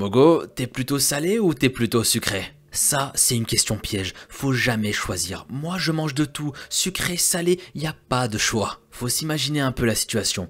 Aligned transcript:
Mogo, 0.00 0.46
t'es 0.46 0.66
plutôt 0.66 0.98
salé 0.98 1.38
ou 1.38 1.52
t'es 1.52 1.68
plutôt 1.68 2.04
sucré? 2.04 2.54
Ça, 2.72 3.12
c'est 3.14 3.36
une 3.36 3.44
question 3.44 3.76
piège. 3.76 4.14
Faut 4.30 4.54
jamais 4.54 4.94
choisir. 4.94 5.44
Moi, 5.50 5.76
je 5.76 5.92
mange 5.92 6.14
de 6.14 6.24
tout. 6.24 6.54
Sucré, 6.70 7.18
salé, 7.18 7.60
y 7.74 7.86
a 7.86 7.94
pas 8.08 8.26
de 8.26 8.38
choix. 8.38 8.80
Faut 8.90 9.10
s'imaginer 9.10 9.60
un 9.60 9.72
peu 9.72 9.84
la 9.84 9.94
situation. 9.94 10.48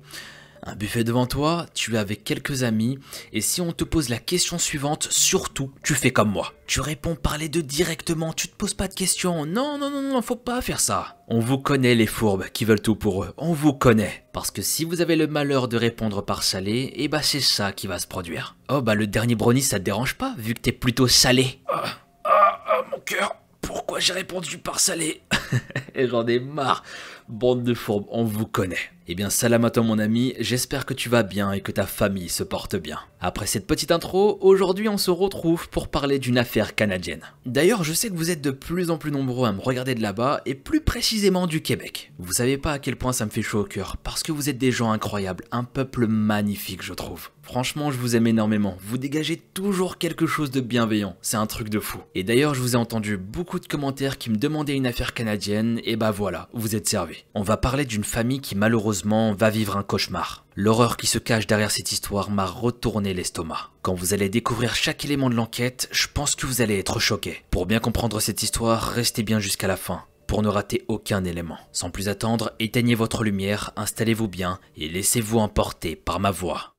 Un 0.62 0.74
buffet 0.74 1.04
devant 1.04 1.26
toi, 1.26 1.66
tu 1.72 1.94
es 1.94 1.98
avec 1.98 2.22
quelques 2.22 2.64
amis, 2.64 2.98
et 3.32 3.40
si 3.40 3.62
on 3.62 3.72
te 3.72 3.82
pose 3.82 4.10
la 4.10 4.18
question 4.18 4.58
suivante, 4.58 5.08
surtout, 5.10 5.72
tu 5.82 5.94
fais 5.94 6.10
comme 6.10 6.30
moi. 6.30 6.52
Tu 6.66 6.80
réponds 6.80 7.16
par 7.16 7.38
les 7.38 7.48
deux 7.48 7.62
directement, 7.62 8.34
tu 8.34 8.46
te 8.46 8.54
poses 8.54 8.74
pas 8.74 8.86
de 8.86 8.94
questions. 8.94 9.46
Non, 9.46 9.78
non, 9.78 9.90
non, 9.90 10.02
non, 10.02 10.20
faut 10.20 10.36
pas 10.36 10.60
faire 10.60 10.80
ça. 10.80 11.16
On 11.28 11.40
vous 11.40 11.58
connaît 11.58 11.94
les 11.94 12.06
fourbes 12.06 12.44
qui 12.52 12.66
veulent 12.66 12.82
tout 12.82 12.94
pour 12.94 13.24
eux, 13.24 13.32
on 13.38 13.54
vous 13.54 13.72
connaît. 13.72 14.24
Parce 14.34 14.50
que 14.50 14.60
si 14.60 14.84
vous 14.84 15.00
avez 15.00 15.16
le 15.16 15.26
malheur 15.26 15.66
de 15.66 15.78
répondre 15.78 16.22
par 16.22 16.42
salé, 16.42 16.72
et 16.72 17.04
eh 17.04 17.08
bah 17.08 17.22
c'est 17.22 17.40
ça 17.40 17.72
qui 17.72 17.86
va 17.86 17.98
se 17.98 18.06
produire. 18.06 18.56
Oh 18.68 18.82
bah 18.82 18.94
le 18.94 19.06
dernier 19.06 19.36
brownie 19.36 19.62
ça 19.62 19.78
te 19.78 19.84
dérange 19.84 20.16
pas, 20.16 20.34
vu 20.36 20.52
que 20.52 20.60
t'es 20.60 20.72
plutôt 20.72 21.08
salé. 21.08 21.60
Ah, 21.68 21.84
ah, 22.24 22.64
ah 22.66 22.82
mon 22.90 23.00
cœur, 23.00 23.34
pourquoi 23.62 23.98
j'ai 23.98 24.12
répondu 24.12 24.58
par 24.58 24.78
salé? 24.78 25.22
J'en 25.96 26.26
ai 26.26 26.38
marre. 26.38 26.82
Bande 27.28 27.62
de 27.62 27.74
fourbes, 27.74 28.06
on 28.10 28.24
vous 28.24 28.46
connaît. 28.46 28.90
Eh 29.08 29.14
bien 29.14 29.30
salam 29.30 29.64
à 29.64 29.70
toi 29.70 29.82
mon 29.82 29.98
ami, 29.98 30.34
j'espère 30.38 30.84
que 30.84 30.94
tu 30.94 31.08
vas 31.08 31.22
bien 31.22 31.52
et 31.52 31.62
que 31.62 31.72
ta 31.72 31.86
famille 31.86 32.28
se 32.28 32.44
porte 32.44 32.76
bien. 32.76 32.98
Après 33.20 33.46
cette 33.46 33.66
petite 33.66 33.90
intro, 33.90 34.38
aujourd'hui 34.40 34.88
on 34.88 34.98
se 34.98 35.10
retrouve 35.10 35.68
pour 35.70 35.88
parler 35.88 36.18
d'une 36.18 36.38
affaire 36.38 36.74
canadienne. 36.74 37.22
D'ailleurs 37.46 37.82
je 37.82 37.92
sais 37.92 38.10
que 38.10 38.14
vous 38.14 38.30
êtes 38.30 38.42
de 38.42 38.50
plus 38.50 38.90
en 38.90 38.98
plus 38.98 39.10
nombreux 39.10 39.48
à 39.48 39.52
me 39.52 39.60
regarder 39.60 39.94
de 39.94 40.02
là-bas 40.02 40.42
et 40.44 40.54
plus 40.54 40.80
précisément 40.80 41.46
du 41.46 41.62
Québec. 41.62 42.12
Vous 42.18 42.34
savez 42.34 42.58
pas 42.58 42.72
à 42.72 42.78
quel 42.78 42.96
point 42.96 43.12
ça 43.12 43.24
me 43.24 43.30
fait 43.30 43.42
chaud 43.42 43.60
au 43.60 43.64
cœur, 43.64 43.96
parce 43.96 44.22
que 44.22 44.32
vous 44.32 44.48
êtes 44.48 44.58
des 44.58 44.70
gens 44.70 44.92
incroyables, 44.92 45.44
un 45.50 45.64
peuple 45.64 46.06
magnifique 46.06 46.82
je 46.82 46.92
trouve. 46.92 47.30
Franchement, 47.42 47.90
je 47.90 47.98
vous 47.98 48.14
aime 48.14 48.28
énormément. 48.28 48.76
Vous 48.80 48.96
dégagez 48.96 49.36
toujours 49.36 49.98
quelque 49.98 50.26
chose 50.26 50.52
de 50.52 50.60
bienveillant. 50.60 51.16
C'est 51.20 51.36
un 51.36 51.48
truc 51.48 51.68
de 51.68 51.80
fou. 51.80 51.98
Et 52.14 52.22
d'ailleurs, 52.22 52.54
je 52.54 52.60
vous 52.60 52.74
ai 52.74 52.76
entendu 52.76 53.16
beaucoup 53.16 53.58
de 53.58 53.66
commentaires 53.66 54.18
qui 54.18 54.30
me 54.30 54.36
demandaient 54.36 54.76
une 54.76 54.86
affaire 54.86 55.14
canadienne. 55.14 55.80
Et 55.82 55.96
bah 55.96 56.12
voilà, 56.12 56.48
vous 56.52 56.76
êtes 56.76 56.88
servis. 56.88 57.24
On 57.34 57.42
va 57.42 57.56
parler 57.56 57.84
d'une 57.84 58.04
famille 58.04 58.40
qui 58.40 58.54
malheureusement 58.54 58.89
va 58.92 59.50
vivre 59.50 59.76
un 59.76 59.82
cauchemar. 59.82 60.44
L'horreur 60.56 60.96
qui 60.96 61.06
se 61.06 61.18
cache 61.18 61.46
derrière 61.46 61.70
cette 61.70 61.92
histoire 61.92 62.30
m'a 62.30 62.44
retourné 62.44 63.14
l'estomac. 63.14 63.70
Quand 63.82 63.94
vous 63.94 64.14
allez 64.14 64.28
découvrir 64.28 64.74
chaque 64.74 65.04
élément 65.04 65.30
de 65.30 65.34
l'enquête, 65.34 65.88
je 65.92 66.06
pense 66.12 66.34
que 66.34 66.46
vous 66.46 66.60
allez 66.60 66.78
être 66.78 66.98
choqué. 66.98 67.42
Pour 67.50 67.66
bien 67.66 67.78
comprendre 67.78 68.20
cette 68.20 68.42
histoire, 68.42 68.82
restez 68.82 69.22
bien 69.22 69.40
jusqu'à 69.40 69.68
la 69.68 69.76
fin 69.76 70.04
pour 70.26 70.42
ne 70.42 70.48
rater 70.48 70.84
aucun 70.86 71.24
élément. 71.24 71.58
Sans 71.72 71.90
plus 71.90 72.08
attendre, 72.08 72.52
éteignez 72.60 72.94
votre 72.94 73.24
lumière, 73.24 73.72
installez-vous 73.74 74.28
bien 74.28 74.60
et 74.76 74.88
laissez-vous 74.88 75.40
emporter 75.40 75.96
par 75.96 76.20
ma 76.20 76.30
voix. 76.30 76.76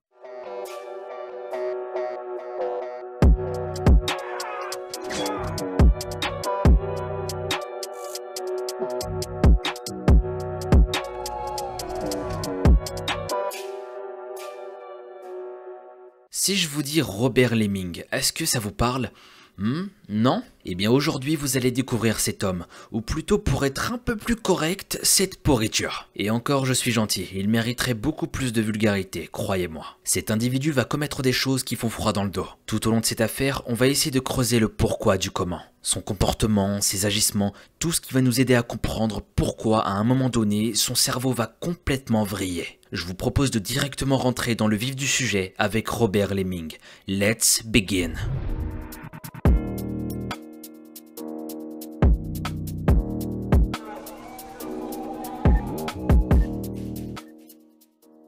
Si 16.33 16.55
je 16.55 16.69
vous 16.69 16.81
dis 16.81 17.01
Robert 17.01 17.57
Lemming, 17.57 18.05
est-ce 18.13 18.31
que 18.31 18.45
ça 18.45 18.59
vous 18.59 18.71
parle? 18.71 19.11
Hmm? 19.57 19.87
Non? 20.07 20.43
Eh 20.63 20.75
bien 20.75 20.89
aujourd'hui 20.89 21.35
vous 21.35 21.57
allez 21.57 21.71
découvrir 21.71 22.21
cet 22.21 22.45
homme, 22.45 22.65
ou 22.93 23.01
plutôt 23.01 23.37
pour 23.37 23.65
être 23.65 23.91
un 23.91 23.97
peu 23.97 24.15
plus 24.15 24.37
correct, 24.37 24.97
cette 25.03 25.43
pourriture. 25.43 26.07
Et 26.15 26.29
encore 26.29 26.65
je 26.65 26.71
suis 26.71 26.93
gentil, 26.93 27.27
il 27.35 27.49
mériterait 27.49 27.95
beaucoup 27.95 28.27
plus 28.27 28.53
de 28.53 28.61
vulgarité, 28.61 29.27
croyez-moi. 29.29 29.85
Cet 30.05 30.31
individu 30.31 30.71
va 30.71 30.85
commettre 30.85 31.21
des 31.21 31.33
choses 31.33 31.65
qui 31.65 31.75
font 31.75 31.89
froid 31.89 32.13
dans 32.13 32.23
le 32.23 32.29
dos. 32.29 32.47
Tout 32.65 32.87
au 32.87 32.91
long 32.91 33.01
de 33.01 33.05
cette 33.05 33.19
affaire, 33.19 33.61
on 33.65 33.73
va 33.73 33.87
essayer 33.87 34.11
de 34.11 34.21
creuser 34.21 34.59
le 34.59 34.69
pourquoi 34.69 35.17
du 35.17 35.31
comment. 35.31 35.61
Son 35.81 35.99
comportement, 35.99 36.79
ses 36.79 37.05
agissements, 37.05 37.53
tout 37.77 37.91
ce 37.91 37.99
qui 37.99 38.13
va 38.13 38.21
nous 38.21 38.39
aider 38.39 38.55
à 38.55 38.63
comprendre 38.63 39.21
pourquoi 39.35 39.85
à 39.85 39.91
un 39.91 40.05
moment 40.05 40.29
donné 40.29 40.75
son 40.75 40.95
cerveau 40.95 41.33
va 41.33 41.47
complètement 41.47 42.23
vriller 42.23 42.79
je 42.91 43.05
vous 43.05 43.13
propose 43.13 43.51
de 43.51 43.59
directement 43.59 44.17
rentrer 44.17 44.55
dans 44.55 44.67
le 44.67 44.75
vif 44.75 44.95
du 44.95 45.07
sujet 45.07 45.53
avec 45.57 45.87
Robert 45.87 46.33
Lemming. 46.33 46.73
Let's 47.07 47.63
begin. 47.65 48.13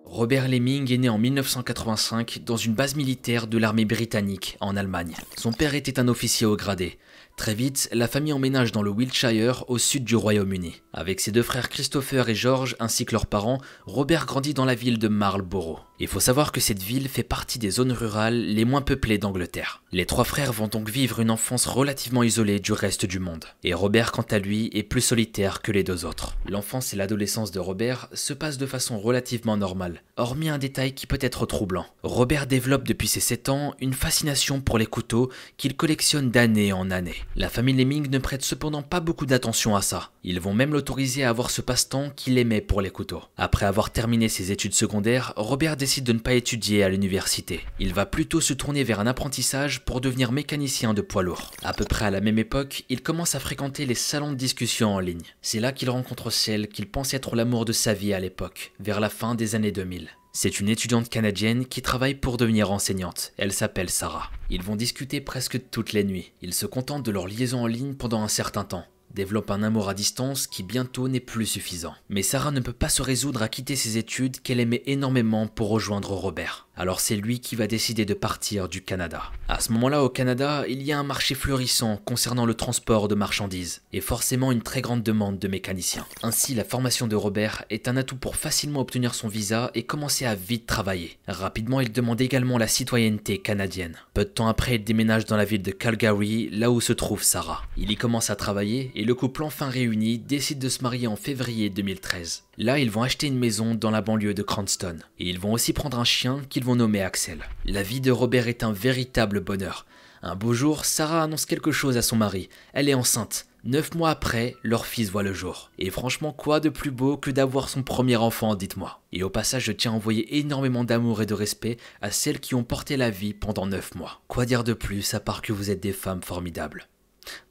Robert 0.06 0.48
Lemming 0.48 0.94
est 0.94 0.98
né 0.98 1.10
en 1.10 1.18
1985 1.18 2.44
dans 2.46 2.56
une 2.56 2.76
base 2.76 2.96
militaire 2.96 3.48
de 3.48 3.58
l'armée 3.58 3.84
britannique 3.84 4.58
en 4.62 4.78
Allemagne. 4.78 5.16
Son 5.38 5.52
père 5.52 5.76
était 5.76 6.00
un 6.00 6.08
officier 6.08 6.46
au 6.46 6.56
gradé. 6.56 6.98
Très 7.36 7.56
vite, 7.56 7.90
la 7.92 8.08
famille 8.08 8.32
emménage 8.32 8.72
dans 8.72 8.84
le 8.84 8.92
Wiltshire, 8.92 9.66
au 9.68 9.78
sud 9.78 10.06
du 10.06 10.16
Royaume-Uni. 10.16 10.82
Avec 10.94 11.20
ses 11.20 11.32
deux 11.32 11.42
frères 11.42 11.68
Christopher 11.68 12.30
et 12.30 12.36
George, 12.36 12.76
ainsi 12.80 13.06
que 13.06 13.12
leurs 13.14 13.26
parents, 13.26 13.60
Robert 13.86 14.26
grandit 14.26 14.54
dans 14.54 14.66
la 14.66 14.76
ville 14.76 15.00
de 15.00 15.08
Marlborough. 15.08 15.80
Il 16.00 16.08
faut 16.08 16.20
savoir 16.20 16.52
que 16.52 16.60
cette 16.60 16.82
ville 16.82 17.10
fait 17.10 17.24
partie 17.24 17.60
des 17.60 17.72
zones 17.72 17.92
rurales 17.92 18.40
les 18.40 18.66
moins 18.66 18.82
peuplées 18.82 19.18
d'Angleterre. 19.18 19.82
Les 19.92 20.06
trois 20.06 20.24
frères 20.24 20.54
vont 20.54 20.68
donc 20.68 20.90
vivre 20.90 21.20
une 21.20 21.32
enfance 21.32 21.66
relativement 21.66 22.24
isolée 22.24 22.60
du 22.60 22.72
reste 22.72 23.06
du 23.06 23.20
monde. 23.20 23.46
Et 23.64 23.74
Robert, 23.74 24.12
quant 24.12 24.26
à 24.30 24.40
lui, 24.40 24.70
est 24.74 24.84
plus 24.84 25.02
solitaire 25.02 25.62
que 25.62 25.72
les 25.72 25.84
deux 25.84 26.06
autres. 26.06 26.36
L'enfance 26.48 26.94
et 26.94 26.98
l'adolescence 26.98 27.52
de 27.52 27.60
Robert 27.60 28.10
se 28.14 28.34
passent 28.34 28.58
de 28.58 28.66
façon 28.66 29.00
relativement 29.00 29.58
normale, 29.58 30.04
hormis 30.18 30.50
un 30.50 30.58
détail 30.58 30.94
qui 30.94 31.08
peut 31.08 31.20
être 31.22 31.46
troublant. 31.46 31.86
Robert 32.04 32.48
développe 32.48 32.88
depuis 32.88 33.08
ses 33.08 33.20
7 33.20 33.50
ans 33.50 33.74
une 33.80 33.94
fascination 33.94 34.62
pour 34.62 34.78
les 34.78 34.86
couteaux 34.86 35.32
qu'il 35.58 35.76
collectionne 35.76 36.32
d'année 36.32 36.74
en 36.74 36.92
année. 36.92 37.23
La 37.36 37.50
famille 37.50 37.76
Lemming 37.76 38.10
ne 38.10 38.18
prête 38.20 38.44
cependant 38.44 38.84
pas 38.84 39.00
beaucoup 39.00 39.26
d'attention 39.26 39.76
à 39.76 39.82
ça. 39.82 40.12
Ils 40.24 40.40
vont 40.40 40.54
même 40.54 40.74
l'autoriser 40.74 41.24
à 41.24 41.30
avoir 41.30 41.50
ce 41.50 41.62
passe-temps 41.62 42.12
qu'il 42.16 42.38
aimait 42.38 42.62
pour 42.62 42.82
les 42.82 42.92
couteaux. 42.92 43.24
Après 43.38 43.66
avoir 43.66 43.90
terminé 43.90 44.30
ses 44.30 44.52
études 44.52 44.76
secondaires, 44.76 45.34
Robert 45.36 45.78
décide 45.78 46.04
de 46.04 46.14
ne 46.14 46.20
pas 46.20 46.34
étudier 46.34 46.84
à 46.84 46.90
l'université. 46.90 47.62
Il 47.80 47.94
va 47.94 48.06
plutôt 48.06 48.42
se 48.42 48.54
tourner 48.54 48.84
vers 48.84 49.00
un 49.00 49.08
apprentissage 49.08 49.84
pour 49.84 50.00
devenir 50.00 50.32
mécanicien 50.32 50.94
de 50.94 51.02
poids 51.02 51.24
lourd. 51.24 51.52
À 51.64 51.74
peu 51.74 51.86
près 51.86 52.06
à 52.06 52.12
la 52.12 52.22
même 52.22 52.40
époque, 52.40 52.86
il 52.90 53.02
commence 53.02 53.36
à 53.36 53.40
fréquenter 53.40 53.86
les 53.86 53.96
salons 53.96 54.32
de 54.32 54.38
discussion 54.38 54.94
en 54.94 55.00
ligne. 55.00 55.22
C'est 55.42 55.60
là 55.60 55.72
qu'il 55.72 55.90
rencontre 55.90 56.30
celle 56.30 56.68
qu'il 56.68 56.88
pense 56.88 57.14
être 57.14 57.36
l'amour 57.36 57.66
de 57.66 57.74
sa 57.74 57.94
vie 57.94 58.14
à 58.14 58.20
l'époque, 58.20 58.74
vers 58.80 59.00
la 59.00 59.10
fin 59.10 59.36
des 59.36 59.56
années 59.56 59.72
2000. 59.72 60.10
C'est 60.36 60.60
une 60.60 60.68
étudiante 60.68 61.10
canadienne 61.10 61.68
qui 61.68 61.84
travaille 61.84 62.16
pour 62.16 62.38
devenir 62.38 62.72
enseignante. 62.72 63.34
Elle 63.38 63.54
s'appelle 63.54 63.92
Sarah. 63.92 64.32
Ils 64.50 64.64
vont 64.64 64.76
discuter 64.76 65.22
presque 65.22 65.70
toutes 65.70 65.94
les 65.94 66.04
nuits. 66.04 66.32
Ils 66.42 66.56
se 66.56 66.66
contentent 66.66 67.06
de 67.06 67.12
leur 67.12 67.28
liaison 67.28 67.62
en 67.62 67.68
ligne 67.68 67.94
pendant 67.94 68.24
un 68.24 68.28
certain 68.28 68.64
temps 68.64 68.86
développe 69.14 69.52
un 69.52 69.64
amour 69.64 69.90
à 69.90 69.94
distance 69.94 70.48
qui 70.48 70.64
bientôt 70.64 71.08
n'est 71.08 71.20
plus 71.20 71.46
suffisant. 71.46 71.94
Mais 72.10 72.24
Sarah 72.24 72.52
ne 72.52 72.60
peut 72.60 72.74
pas 72.74 72.90
se 72.90 73.02
résoudre 73.02 73.42
à 73.42 73.48
quitter 73.48 73.76
ses 73.76 73.98
études 73.98 74.42
qu'elle 74.42 74.60
aimait 74.60 74.84
énormément 74.86 75.48
pour 75.48 75.70
rejoindre 75.70 76.12
Robert 76.12 76.68
alors 76.76 77.00
c'est 77.00 77.16
lui 77.16 77.40
qui 77.40 77.56
va 77.56 77.68
décider 77.68 78.06
de 78.06 78.14
partir 78.14 78.68
du 78.68 78.82
Canada. 78.82 79.24
À 79.48 79.60
ce 79.60 79.72
moment-là, 79.74 80.04
au 80.04 80.10
Canada, 80.10 80.66
il 80.68 80.82
y 80.82 80.92
a 80.92 81.00
un 81.00 81.04
marché 81.04 81.36
florissant 81.36 81.98
concernant 81.98 82.46
le 82.46 82.56
transport 82.56 83.08
de 83.08 83.16
marchandises, 83.16 83.82
et 83.94 84.02
forcément 84.02 84.52
une 84.52 84.62
très 84.62 84.82
grande 84.82 85.04
demande 85.04 85.38
de 85.38 85.48
mécaniciens. 85.48 86.06
Ainsi, 86.24 86.56
la 86.56 86.64
formation 86.64 87.08
de 87.08 87.16
Robert 87.16 87.64
est 87.70 87.88
un 87.88 87.98
atout 87.98 88.16
pour 88.16 88.36
facilement 88.36 88.80
obtenir 88.80 89.14
son 89.14 89.28
visa 89.28 89.70
et 89.76 89.84
commencer 89.84 90.26
à 90.26 90.36
vite 90.36 90.66
travailler. 90.66 91.18
Rapidement, 91.28 91.82
il 91.82 91.92
demande 91.92 92.22
également 92.22 92.58
la 92.58 92.68
citoyenneté 92.68 93.38
canadienne. 93.38 93.98
Peu 94.14 94.26
de 94.26 94.30
temps 94.30 94.48
après, 94.48 94.76
il 94.76 94.84
déménage 94.84 95.26
dans 95.26 95.38
la 95.38 95.46
ville 95.46 95.62
de 95.62 95.72
Calgary, 95.72 96.50
là 96.52 96.72
où 96.72 96.82
se 96.82 96.94
trouve 96.94 97.24
Sarah. 97.24 97.64
Il 97.78 97.92
y 97.92 97.96
commence 97.96 98.30
à 98.30 98.36
travailler, 98.36 98.92
et 98.96 99.04
le 99.04 99.14
couple 99.14 99.44
enfin 99.44 99.70
réuni 99.70 100.18
décide 100.18 100.60
de 100.60 100.70
se 100.70 100.82
marier 100.82 101.08
en 101.08 101.16
février 101.16 101.70
2013. 101.70 102.44
Là, 102.58 102.78
ils 102.78 102.92
vont 102.92 103.02
acheter 103.02 103.26
une 103.26 103.40
maison 103.40 103.74
dans 103.74 103.90
la 103.90 104.02
banlieue 104.02 104.36
de 104.36 104.44
Cranston. 104.44 104.98
Et 105.18 105.28
ils 105.28 105.40
vont 105.40 105.54
aussi 105.54 105.74
prendre 105.74 105.98
un 105.98 106.04
chien 106.04 106.42
qu'ils 106.50 106.64
vont 106.64 106.76
nommer 106.76 107.02
Axel. 107.02 107.40
La 107.66 107.82
vie 107.82 108.00
de 108.00 108.12
Robert 108.12 108.48
est 108.48 108.64
un 108.64 108.72
véritable 108.72 109.40
bonheur. 109.42 109.88
Un 110.22 110.36
beau 110.36 110.54
jour, 110.54 110.86
Sarah 110.86 111.24
annonce 111.24 111.48
quelque 111.48 111.72
chose 111.72 111.98
à 111.98 112.04
son 112.04 112.16
mari. 112.16 112.50
Elle 112.74 112.90
est 112.90 112.94
enceinte. 112.94 113.48
Neuf 113.64 113.96
mois 113.96 114.12
après, 114.12 114.56
leur 114.62 114.86
fils 114.86 115.10
voit 115.10 115.24
le 115.24 115.34
jour. 115.34 115.72
Et 115.80 115.90
franchement, 115.90 116.32
quoi 116.32 116.60
de 116.60 116.70
plus 116.70 116.92
beau 116.92 117.18
que 117.18 117.32
d'avoir 117.32 117.70
son 117.70 117.82
premier 117.82 118.18
enfant, 118.18 118.56
dites-moi. 118.56 119.02
Et 119.12 119.24
au 119.24 119.30
passage, 119.30 119.64
je 119.64 119.72
tiens 119.72 119.92
à 119.92 119.96
envoyer 119.96 120.38
énormément 120.38 120.84
d'amour 120.84 121.22
et 121.22 121.26
de 121.26 121.34
respect 121.34 121.78
à 122.02 122.12
celles 122.12 122.40
qui 122.40 122.56
ont 122.56 122.64
porté 122.64 122.98
la 122.98 123.10
vie 123.10 123.34
pendant 123.34 123.66
neuf 123.66 123.96
mois. 123.96 124.22
Quoi 124.28 124.46
dire 124.46 124.64
de 124.64 124.74
plus 124.74 125.14
à 125.14 125.20
part 125.20 125.42
que 125.42 125.54
vous 125.54 125.72
êtes 125.72 125.82
des 125.82 125.94
femmes 125.94 126.22
formidables 126.22 126.88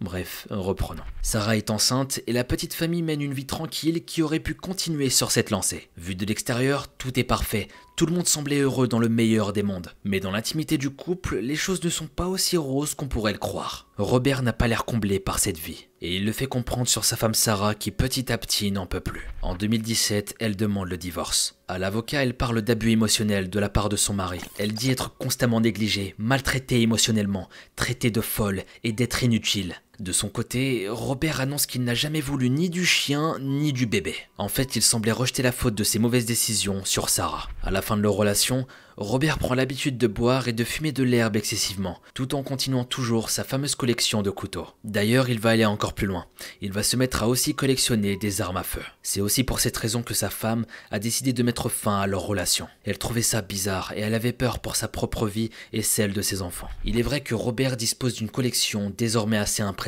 Bref, 0.01 0.47
reprenons. 0.51 1.03
Sarah 1.23 1.57
est 1.57 1.71
enceinte 1.71 2.21
et 2.27 2.33
la 2.33 2.45
petite 2.45 2.75
famille 2.75 3.03
mène 3.03 3.23
une 3.23 3.35
vie 3.35 3.47
tranquille 3.47 4.05
qui 4.05 4.23
aurait 4.23 4.41
pu 4.41 4.55
continuer 4.55 5.11
sur 5.11 5.31
cette 5.31 5.51
lancée. 5.51 5.89
Vu 5.97 6.15
de 6.15 6.27
l'extérieur, 6.27 6.89
tout 6.89 7.19
est 7.19 7.25
parfait, 7.25 7.69
Tout 7.95 8.07
le 8.07 8.15
monde 8.15 8.27
semblait 8.27 8.61
heureux 8.61 8.89
dans 8.89 8.99
le 8.99 9.11
meilleur 9.11 9.53
des 9.53 9.63
mondes. 9.63 9.93
Mais 10.05 10.19
dans 10.19 10.31
l'intimité 10.31 10.79
du 10.79 10.89
couple, 10.89 11.37
les 11.37 11.57
choses 11.57 11.85
ne 11.85 11.91
sont 11.91 12.07
pas 12.07 12.27
aussi 12.27 12.57
roses 12.57 12.95
qu'on 12.95 13.07
pourrait 13.07 13.33
le 13.33 13.39
croire. 13.39 13.89
Robert 13.99 14.43
n'a 14.43 14.55
pas 14.55 14.67
l'air 14.67 14.87
comblé 14.87 15.21
par 15.21 15.39
cette 15.39 15.59
vie. 15.59 15.89
Et 16.01 16.17
il 16.17 16.25
le 16.25 16.33
fait 16.33 16.47
comprendre 16.47 16.89
sur 16.89 17.05
sa 17.05 17.17
femme 17.17 17.35
Sarah 17.35 17.75
qui 17.75 17.91
petit 17.91 18.33
à 18.33 18.39
petit 18.39 18.73
n'en 18.73 18.87
peut 18.87 19.01
plus. 19.01 19.29
En 19.43 19.55
2017, 19.55 20.37
elle 20.41 20.57
demande 20.57 20.89
le 20.89 20.97
divorce. 20.97 21.61
À 21.69 21.79
l'avocat, 21.79 22.23
elle 22.23 22.35
parle 22.35 22.63
d'abus 22.63 22.91
émotionnels 22.91 23.51
de 23.51 23.61
la 23.61 23.69
part 23.69 23.91
de 23.91 23.97
son 23.97 24.15
mari. 24.15 24.41
Elle 24.59 24.73
dit 24.73 24.91
être 24.91 25.17
constamment 25.19 25.61
négligée, 25.61 26.15
maltraitée 26.17 26.81
émotionnellement, 26.81 27.49
traitée 27.77 28.11
de 28.11 28.23
folle 28.23 28.63
et 28.85 28.93
d'être 28.93 29.23
inutile. 29.23 29.77
De 30.01 30.11
son 30.11 30.31
côté, 30.31 30.87
Robert 30.89 31.41
annonce 31.41 31.67
qu'il 31.67 31.85
n'a 31.85 31.95
jamais 31.95 32.23
voulu 32.23 32.49
ni 32.49 32.71
du 32.71 32.87
chien 32.87 33.37
ni 33.41 33.75
du 33.75 33.85
bébé. 33.85 34.15
En 34.39 34.49
fait, 34.49 34.75
il 34.75 34.83
semblait 34.83 35.13
rejeter 35.13 35.43
la 35.43 35.53
faute 35.53 35.75
de 35.75 35.85
ses 35.85 35.99
mauvaises 35.99 36.25
décisions 36.25 36.85
sur 36.85 37.11
Sarah. 37.11 37.49
À 37.63 37.71
la 37.71 37.83
fin 37.83 37.97
de 37.97 38.03
leur 38.03 38.15
relation, 38.15 38.67
Robert 38.97 39.39
prend 39.39 39.55
l'habitude 39.55 39.97
de 39.97 40.07
boire 40.07 40.49
et 40.49 40.53
de 40.53 40.65
fumer 40.65 40.93
de 40.93 41.03
l'herbe 41.03 41.37
excessivement, 41.37 42.01
tout 42.15 42.35
en 42.35 42.43
continuant 42.43 42.85
toujours 42.85 43.31
sa 43.31 43.43
fameuse 43.43 43.75
collection 43.75 44.23
de 44.23 44.31
couteaux. 44.31 44.67
D'ailleurs, 44.85 45.31
il 45.31 45.41
va 45.41 45.51
aller 45.51 45.65
encore 45.65 45.95
plus 45.95 46.07
loin. 46.07 46.27
Il 46.61 46.73
va 46.73 46.83
se 46.83 46.97
mettre 46.97 47.23
à 47.23 47.29
aussi 47.29 47.55
collectionner 47.55 48.17
des 48.17 48.41
armes 48.41 48.59
à 48.59 48.63
feu. 48.63 48.83
C'est 49.03 49.21
aussi 49.21 49.45
pour 49.45 49.61
cette 49.61 49.77
raison 49.77 50.03
que 50.03 50.15
sa 50.15 50.31
femme 50.31 50.67
a 50.91 50.99
décidé 50.99 51.33
de 51.33 51.43
mettre 51.43 51.69
fin 51.69 52.01
à 52.01 52.07
leur 52.07 52.23
relation. 52.23 52.69
Elle 52.85 52.99
trouvait 52.99 53.23
ça 53.23 53.41
bizarre 53.41 53.93
et 53.97 54.01
elle 54.01 54.15
avait 54.15 54.33
peur 54.33 54.59
pour 54.59 54.77
sa 54.77 54.89
propre 54.89 55.27
vie 55.27 55.51
et 55.73 55.83
celle 55.83 56.13
de 56.13 56.23
ses 56.23 56.43
enfants. 56.43 56.69
Il 56.85 56.99
est 56.99 57.03
vrai 57.03 57.21
que 57.21 57.35
Robert 57.35 57.77
dispose 57.77 58.15
d'une 58.15 58.31
collection 58.31 58.93
désormais 58.97 59.39
assez 59.39 59.63
impressionnante. 59.63 59.82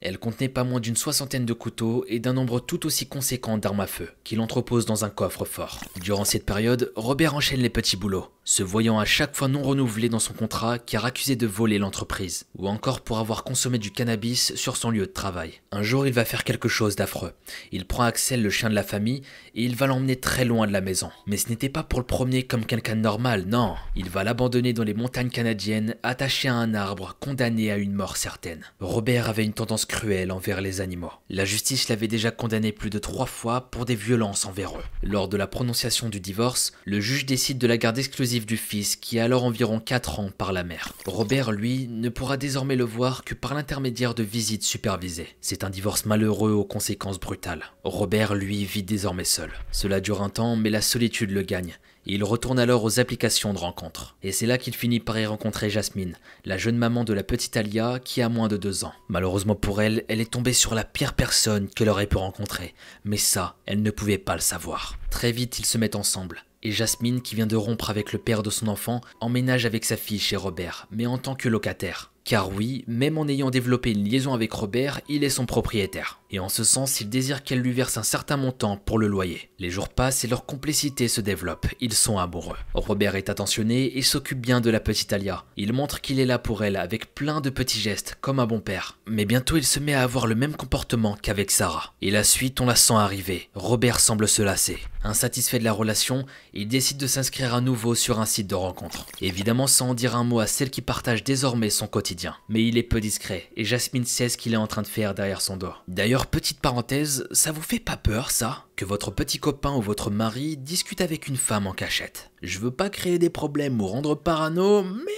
Elle 0.00 0.18
contenait 0.18 0.48
pas 0.48 0.64
moins 0.64 0.80
d'une 0.80 0.96
soixantaine 0.96 1.46
de 1.46 1.52
couteaux 1.52 2.04
et 2.08 2.18
d'un 2.18 2.32
nombre 2.32 2.60
tout 2.60 2.86
aussi 2.86 3.06
conséquent 3.06 3.58
d'armes 3.58 3.80
à 3.80 3.86
feu, 3.86 4.10
qu'il 4.24 4.40
entrepose 4.40 4.86
dans 4.86 5.04
un 5.04 5.10
coffre 5.10 5.44
fort. 5.44 5.80
Durant 6.00 6.24
cette 6.24 6.46
période, 6.46 6.92
Robert 6.96 7.34
enchaîne 7.34 7.60
les 7.60 7.70
petits 7.70 7.96
boulots 7.96 8.30
se 8.50 8.64
voyant 8.64 8.98
à 8.98 9.04
chaque 9.04 9.36
fois 9.36 9.46
non 9.46 9.62
renouvelé 9.62 10.08
dans 10.08 10.18
son 10.18 10.32
contrat 10.32 10.80
car 10.80 11.04
accusé 11.04 11.36
de 11.36 11.46
voler 11.46 11.78
l'entreprise, 11.78 12.46
ou 12.56 12.66
encore 12.66 13.02
pour 13.02 13.18
avoir 13.20 13.44
consommé 13.44 13.78
du 13.78 13.92
cannabis 13.92 14.56
sur 14.56 14.76
son 14.76 14.90
lieu 14.90 15.06
de 15.06 15.12
travail. 15.12 15.60
Un 15.70 15.82
jour 15.82 16.04
il 16.04 16.12
va 16.12 16.24
faire 16.24 16.42
quelque 16.42 16.68
chose 16.68 16.96
d'affreux. 16.96 17.32
Il 17.70 17.86
prend 17.86 18.02
Axel 18.02 18.42
le 18.42 18.50
chien 18.50 18.68
de 18.68 18.74
la 18.74 18.82
famille 18.82 19.22
et 19.54 19.62
il 19.62 19.76
va 19.76 19.86
l'emmener 19.86 20.16
très 20.16 20.44
loin 20.44 20.66
de 20.66 20.72
la 20.72 20.80
maison. 20.80 21.10
Mais 21.26 21.36
ce 21.36 21.48
n'était 21.48 21.68
pas 21.68 21.84
pour 21.84 22.00
le 22.00 22.06
promener 22.06 22.42
comme 22.42 22.64
quelqu'un 22.64 22.96
de 22.96 23.02
normal, 23.02 23.44
non. 23.46 23.76
Il 23.94 24.10
va 24.10 24.24
l'abandonner 24.24 24.72
dans 24.72 24.84
les 24.84 24.94
montagnes 24.94 25.30
canadiennes, 25.30 25.94
attaché 26.02 26.48
à 26.48 26.54
un 26.54 26.74
arbre, 26.74 27.16
condamné 27.20 27.70
à 27.70 27.76
une 27.76 27.94
mort 27.94 28.16
certaine. 28.16 28.64
Robert 28.80 29.19
avait 29.28 29.44
une 29.44 29.52
tendance 29.52 29.84
cruelle 29.84 30.32
envers 30.32 30.60
les 30.60 30.80
animaux. 30.80 31.12
La 31.28 31.44
justice 31.44 31.88
l'avait 31.88 32.08
déjà 32.08 32.30
condamné 32.30 32.72
plus 32.72 32.90
de 32.90 32.98
trois 32.98 33.26
fois 33.26 33.70
pour 33.70 33.84
des 33.84 33.94
violences 33.94 34.46
envers 34.46 34.76
eux. 34.76 34.84
Lors 35.02 35.28
de 35.28 35.36
la 35.36 35.46
prononciation 35.46 36.08
du 36.08 36.20
divorce, 36.20 36.72
le 36.84 37.00
juge 37.00 37.26
décide 37.26 37.58
de 37.58 37.66
la 37.66 37.76
garde 37.76 37.98
exclusive 37.98 38.46
du 38.46 38.56
fils 38.56 38.96
qui 38.96 39.18
a 39.18 39.24
alors 39.24 39.44
environ 39.44 39.80
4 39.80 40.20
ans 40.20 40.30
par 40.36 40.52
la 40.52 40.64
mère. 40.64 40.92
Robert, 41.06 41.52
lui, 41.52 41.88
ne 41.88 42.08
pourra 42.08 42.36
désormais 42.36 42.76
le 42.76 42.84
voir 42.84 43.24
que 43.24 43.34
par 43.34 43.54
l'intermédiaire 43.54 44.14
de 44.14 44.22
visites 44.22 44.64
supervisées. 44.64 45.28
C'est 45.40 45.64
un 45.64 45.70
divorce 45.70 46.06
malheureux 46.06 46.52
aux 46.52 46.64
conséquences 46.64 47.20
brutales. 47.20 47.64
Robert, 47.84 48.34
lui, 48.34 48.64
vit 48.64 48.82
désormais 48.82 49.24
seul. 49.24 49.50
Cela 49.72 50.00
dure 50.00 50.22
un 50.22 50.30
temps, 50.30 50.56
mais 50.56 50.70
la 50.70 50.82
solitude 50.82 51.30
le 51.30 51.42
gagne. 51.42 51.76
Il 52.14 52.24
retourne 52.24 52.58
alors 52.58 52.84
aux 52.84 53.00
applications 53.00 53.52
de 53.52 53.58
rencontres. 53.58 54.16
Et 54.22 54.32
c'est 54.32 54.46
là 54.46 54.58
qu'il 54.58 54.74
finit 54.74 55.00
par 55.00 55.18
y 55.18 55.26
rencontrer 55.26 55.70
Jasmine, 55.70 56.16
la 56.44 56.58
jeune 56.58 56.76
maman 56.76 57.04
de 57.04 57.12
la 57.12 57.22
petite 57.22 57.56
Alia 57.56 58.00
qui 58.02 58.22
a 58.22 58.28
moins 58.28 58.48
de 58.48 58.56
deux 58.56 58.84
ans. 58.84 58.92
Malheureusement 59.08 59.54
pour 59.54 59.80
elle, 59.82 60.04
elle 60.08 60.20
est 60.20 60.30
tombée 60.30 60.52
sur 60.52 60.74
la 60.74 60.84
pire 60.84 61.14
personne 61.14 61.68
qu'elle 61.68 61.88
aurait 61.88 62.06
pu 62.06 62.16
rencontrer. 62.16 62.74
Mais 63.04 63.16
ça, 63.16 63.56
elle 63.66 63.82
ne 63.82 63.90
pouvait 63.90 64.18
pas 64.18 64.34
le 64.34 64.40
savoir. 64.40 64.98
Très 65.10 65.32
vite, 65.32 65.58
ils 65.58 65.66
se 65.66 65.78
mettent 65.78 65.96
ensemble 65.96 66.44
et 66.62 66.72
Jasmine, 66.72 67.22
qui 67.22 67.34
vient 67.34 67.46
de 67.46 67.56
rompre 67.56 67.90
avec 67.90 68.12
le 68.12 68.18
père 68.18 68.42
de 68.42 68.50
son 68.50 68.68
enfant, 68.68 69.00
emménage 69.20 69.66
avec 69.66 69.84
sa 69.84 69.96
fille 69.96 70.18
chez 70.18 70.36
Robert, 70.36 70.86
mais 70.90 71.06
en 71.06 71.18
tant 71.18 71.34
que 71.34 71.48
locataire. 71.48 72.09
Car 72.30 72.48
oui, 72.52 72.84
même 72.86 73.18
en 73.18 73.26
ayant 73.26 73.50
développé 73.50 73.90
une 73.90 74.08
liaison 74.08 74.34
avec 74.34 74.52
Robert, 74.52 75.00
il 75.08 75.24
est 75.24 75.30
son 75.30 75.46
propriétaire. 75.46 76.20
Et 76.30 76.38
en 76.38 76.48
ce 76.48 76.62
sens, 76.62 77.00
il 77.00 77.08
désire 77.08 77.42
qu'elle 77.42 77.58
lui 77.58 77.72
verse 77.72 77.96
un 77.96 78.04
certain 78.04 78.36
montant 78.36 78.76
pour 78.76 79.00
le 79.00 79.08
loyer. 79.08 79.50
Les 79.58 79.68
jours 79.68 79.88
passent 79.88 80.24
et 80.24 80.28
leur 80.28 80.46
complicité 80.46 81.08
se 81.08 81.20
développe, 81.20 81.66
ils 81.80 81.92
sont 81.92 82.18
amoureux. 82.18 82.56
Robert 82.72 83.16
est 83.16 83.30
attentionné 83.30 83.98
et 83.98 84.02
s'occupe 84.02 84.38
bien 84.38 84.60
de 84.60 84.70
la 84.70 84.78
petite 84.78 85.12
Alia. 85.12 85.44
Il 85.56 85.72
montre 85.72 86.00
qu'il 86.00 86.20
est 86.20 86.24
là 86.24 86.38
pour 86.38 86.62
elle 86.62 86.76
avec 86.76 87.16
plein 87.16 87.40
de 87.40 87.50
petits 87.50 87.80
gestes, 87.80 88.16
comme 88.20 88.38
un 88.38 88.46
bon 88.46 88.60
père. 88.60 89.00
Mais 89.08 89.24
bientôt 89.24 89.56
il 89.56 89.66
se 89.66 89.80
met 89.80 89.94
à 89.94 90.02
avoir 90.02 90.28
le 90.28 90.36
même 90.36 90.54
comportement 90.54 91.18
qu'avec 91.20 91.50
Sarah. 91.50 91.94
Et 92.00 92.12
la 92.12 92.22
suite, 92.22 92.60
on 92.60 92.66
la 92.66 92.76
sent 92.76 92.94
arriver. 92.94 93.50
Robert 93.56 93.98
semble 93.98 94.28
se 94.28 94.42
lasser. 94.42 94.78
Insatisfait 95.02 95.58
de 95.58 95.64
la 95.64 95.72
relation, 95.72 96.26
il 96.52 96.68
décide 96.68 96.98
de 96.98 97.06
s'inscrire 97.06 97.54
à 97.54 97.60
nouveau 97.60 97.94
sur 97.94 98.20
un 98.20 98.26
site 98.26 98.46
de 98.46 98.54
rencontre. 98.54 99.06
Évidemment 99.20 99.66
sans 99.66 99.90
en 99.90 99.94
dire 99.94 100.14
un 100.14 100.24
mot 100.24 100.40
à 100.40 100.46
celle 100.46 100.70
qui 100.70 100.82
partage 100.82 101.24
désormais 101.24 101.70
son 101.70 101.86
quotidien. 101.86 102.36
Mais 102.48 102.66
il 102.66 102.76
est 102.76 102.82
peu 102.82 103.00
discret, 103.00 103.48
et 103.56 103.64
Jasmine 103.64 104.04
sait 104.04 104.28
ce 104.28 104.36
qu'il 104.36 104.52
est 104.52 104.58
en 104.58 104.66
train 104.66 104.82
de 104.82 104.86
faire 104.86 105.14
derrière 105.14 105.40
son 105.40 105.56
dos. 105.56 105.72
D'ailleurs, 105.88 106.26
petite 106.26 106.60
parenthèse, 106.60 107.26
ça 107.32 107.50
vous 107.52 107.62
fait 107.62 107.80
pas 107.80 107.96
peur 107.96 108.30
ça? 108.30 108.66
Que 108.76 108.84
votre 108.84 109.10
petit 109.10 109.38
copain 109.38 109.72
ou 109.74 109.80
votre 109.80 110.10
mari 110.10 110.56
discute 110.56 111.00
avec 111.00 111.28
une 111.28 111.36
femme 111.36 111.66
en 111.66 111.72
cachette? 111.72 112.30
Je 112.42 112.58
veux 112.58 112.70
pas 112.70 112.90
créer 112.90 113.18
des 113.18 113.30
problèmes 113.30 113.80
ou 113.80 113.86
rendre 113.86 114.14
parano, 114.14 114.82
mais... 114.82 115.12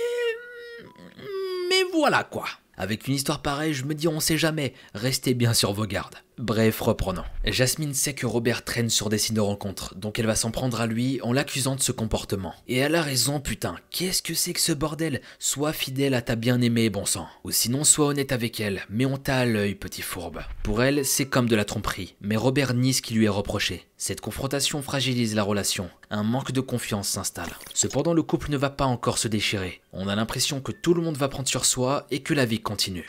Mais 1.68 1.84
voilà 1.92 2.22
quoi 2.24 2.46
avec 2.76 3.06
une 3.06 3.14
histoire 3.14 3.42
pareille, 3.42 3.74
je 3.74 3.84
me 3.84 3.94
dis 3.94 4.08
on 4.08 4.18
sait 4.18 4.38
jamais, 4.38 4.74
restez 4.94 5.34
bien 5.34 5.54
sur 5.54 5.72
vos 5.72 5.86
gardes. 5.86 6.16
Bref, 6.42 6.80
reprenons. 6.80 7.22
Jasmine 7.44 7.94
sait 7.94 8.14
que 8.14 8.26
Robert 8.26 8.64
traîne 8.64 8.90
sur 8.90 9.08
des 9.08 9.18
signes 9.18 9.36
de 9.36 9.40
rencontre, 9.40 9.94
donc 9.94 10.18
elle 10.18 10.26
va 10.26 10.34
s'en 10.34 10.50
prendre 10.50 10.80
à 10.80 10.88
lui 10.88 11.20
en 11.22 11.32
l'accusant 11.32 11.76
de 11.76 11.80
ce 11.80 11.92
comportement. 11.92 12.52
Et 12.66 12.78
elle 12.78 12.96
a 12.96 13.02
raison, 13.02 13.38
putain, 13.38 13.76
qu'est-ce 13.92 14.22
que 14.22 14.34
c'est 14.34 14.52
que 14.52 14.60
ce 14.60 14.72
bordel? 14.72 15.20
Sois 15.38 15.72
fidèle 15.72 16.14
à 16.14 16.20
ta 16.20 16.34
bien-aimée, 16.34 16.90
bon 16.90 17.06
sang. 17.06 17.28
Ou 17.44 17.52
sinon, 17.52 17.84
sois 17.84 18.06
honnête 18.06 18.32
avec 18.32 18.58
elle, 18.58 18.82
mais 18.90 19.06
on 19.06 19.18
t'a 19.18 19.36
à 19.36 19.44
l'œil, 19.44 19.76
petit 19.76 20.02
fourbe. 20.02 20.40
Pour 20.64 20.82
elle, 20.82 21.06
c'est 21.06 21.26
comme 21.26 21.48
de 21.48 21.54
la 21.54 21.64
tromperie, 21.64 22.16
mais 22.20 22.34
Robert 22.34 22.74
nie 22.74 22.92
ce 22.92 23.02
qui 23.02 23.14
lui 23.14 23.26
est 23.26 23.28
reproché. 23.28 23.86
Cette 23.96 24.20
confrontation 24.20 24.82
fragilise 24.82 25.36
la 25.36 25.44
relation, 25.44 25.90
un 26.10 26.24
manque 26.24 26.50
de 26.50 26.60
confiance 26.60 27.08
s'installe. 27.08 27.56
Cependant, 27.72 28.14
le 28.14 28.22
couple 28.24 28.50
ne 28.50 28.56
va 28.56 28.70
pas 28.70 28.84
encore 28.84 29.18
se 29.18 29.28
déchirer. 29.28 29.80
On 29.92 30.08
a 30.08 30.16
l'impression 30.16 30.60
que 30.60 30.72
tout 30.72 30.92
le 30.92 31.02
monde 31.02 31.16
va 31.16 31.28
prendre 31.28 31.48
sur 31.48 31.64
soi 31.64 32.08
et 32.10 32.18
que 32.18 32.34
la 32.34 32.46
vie 32.46 32.60
continue. 32.60 33.06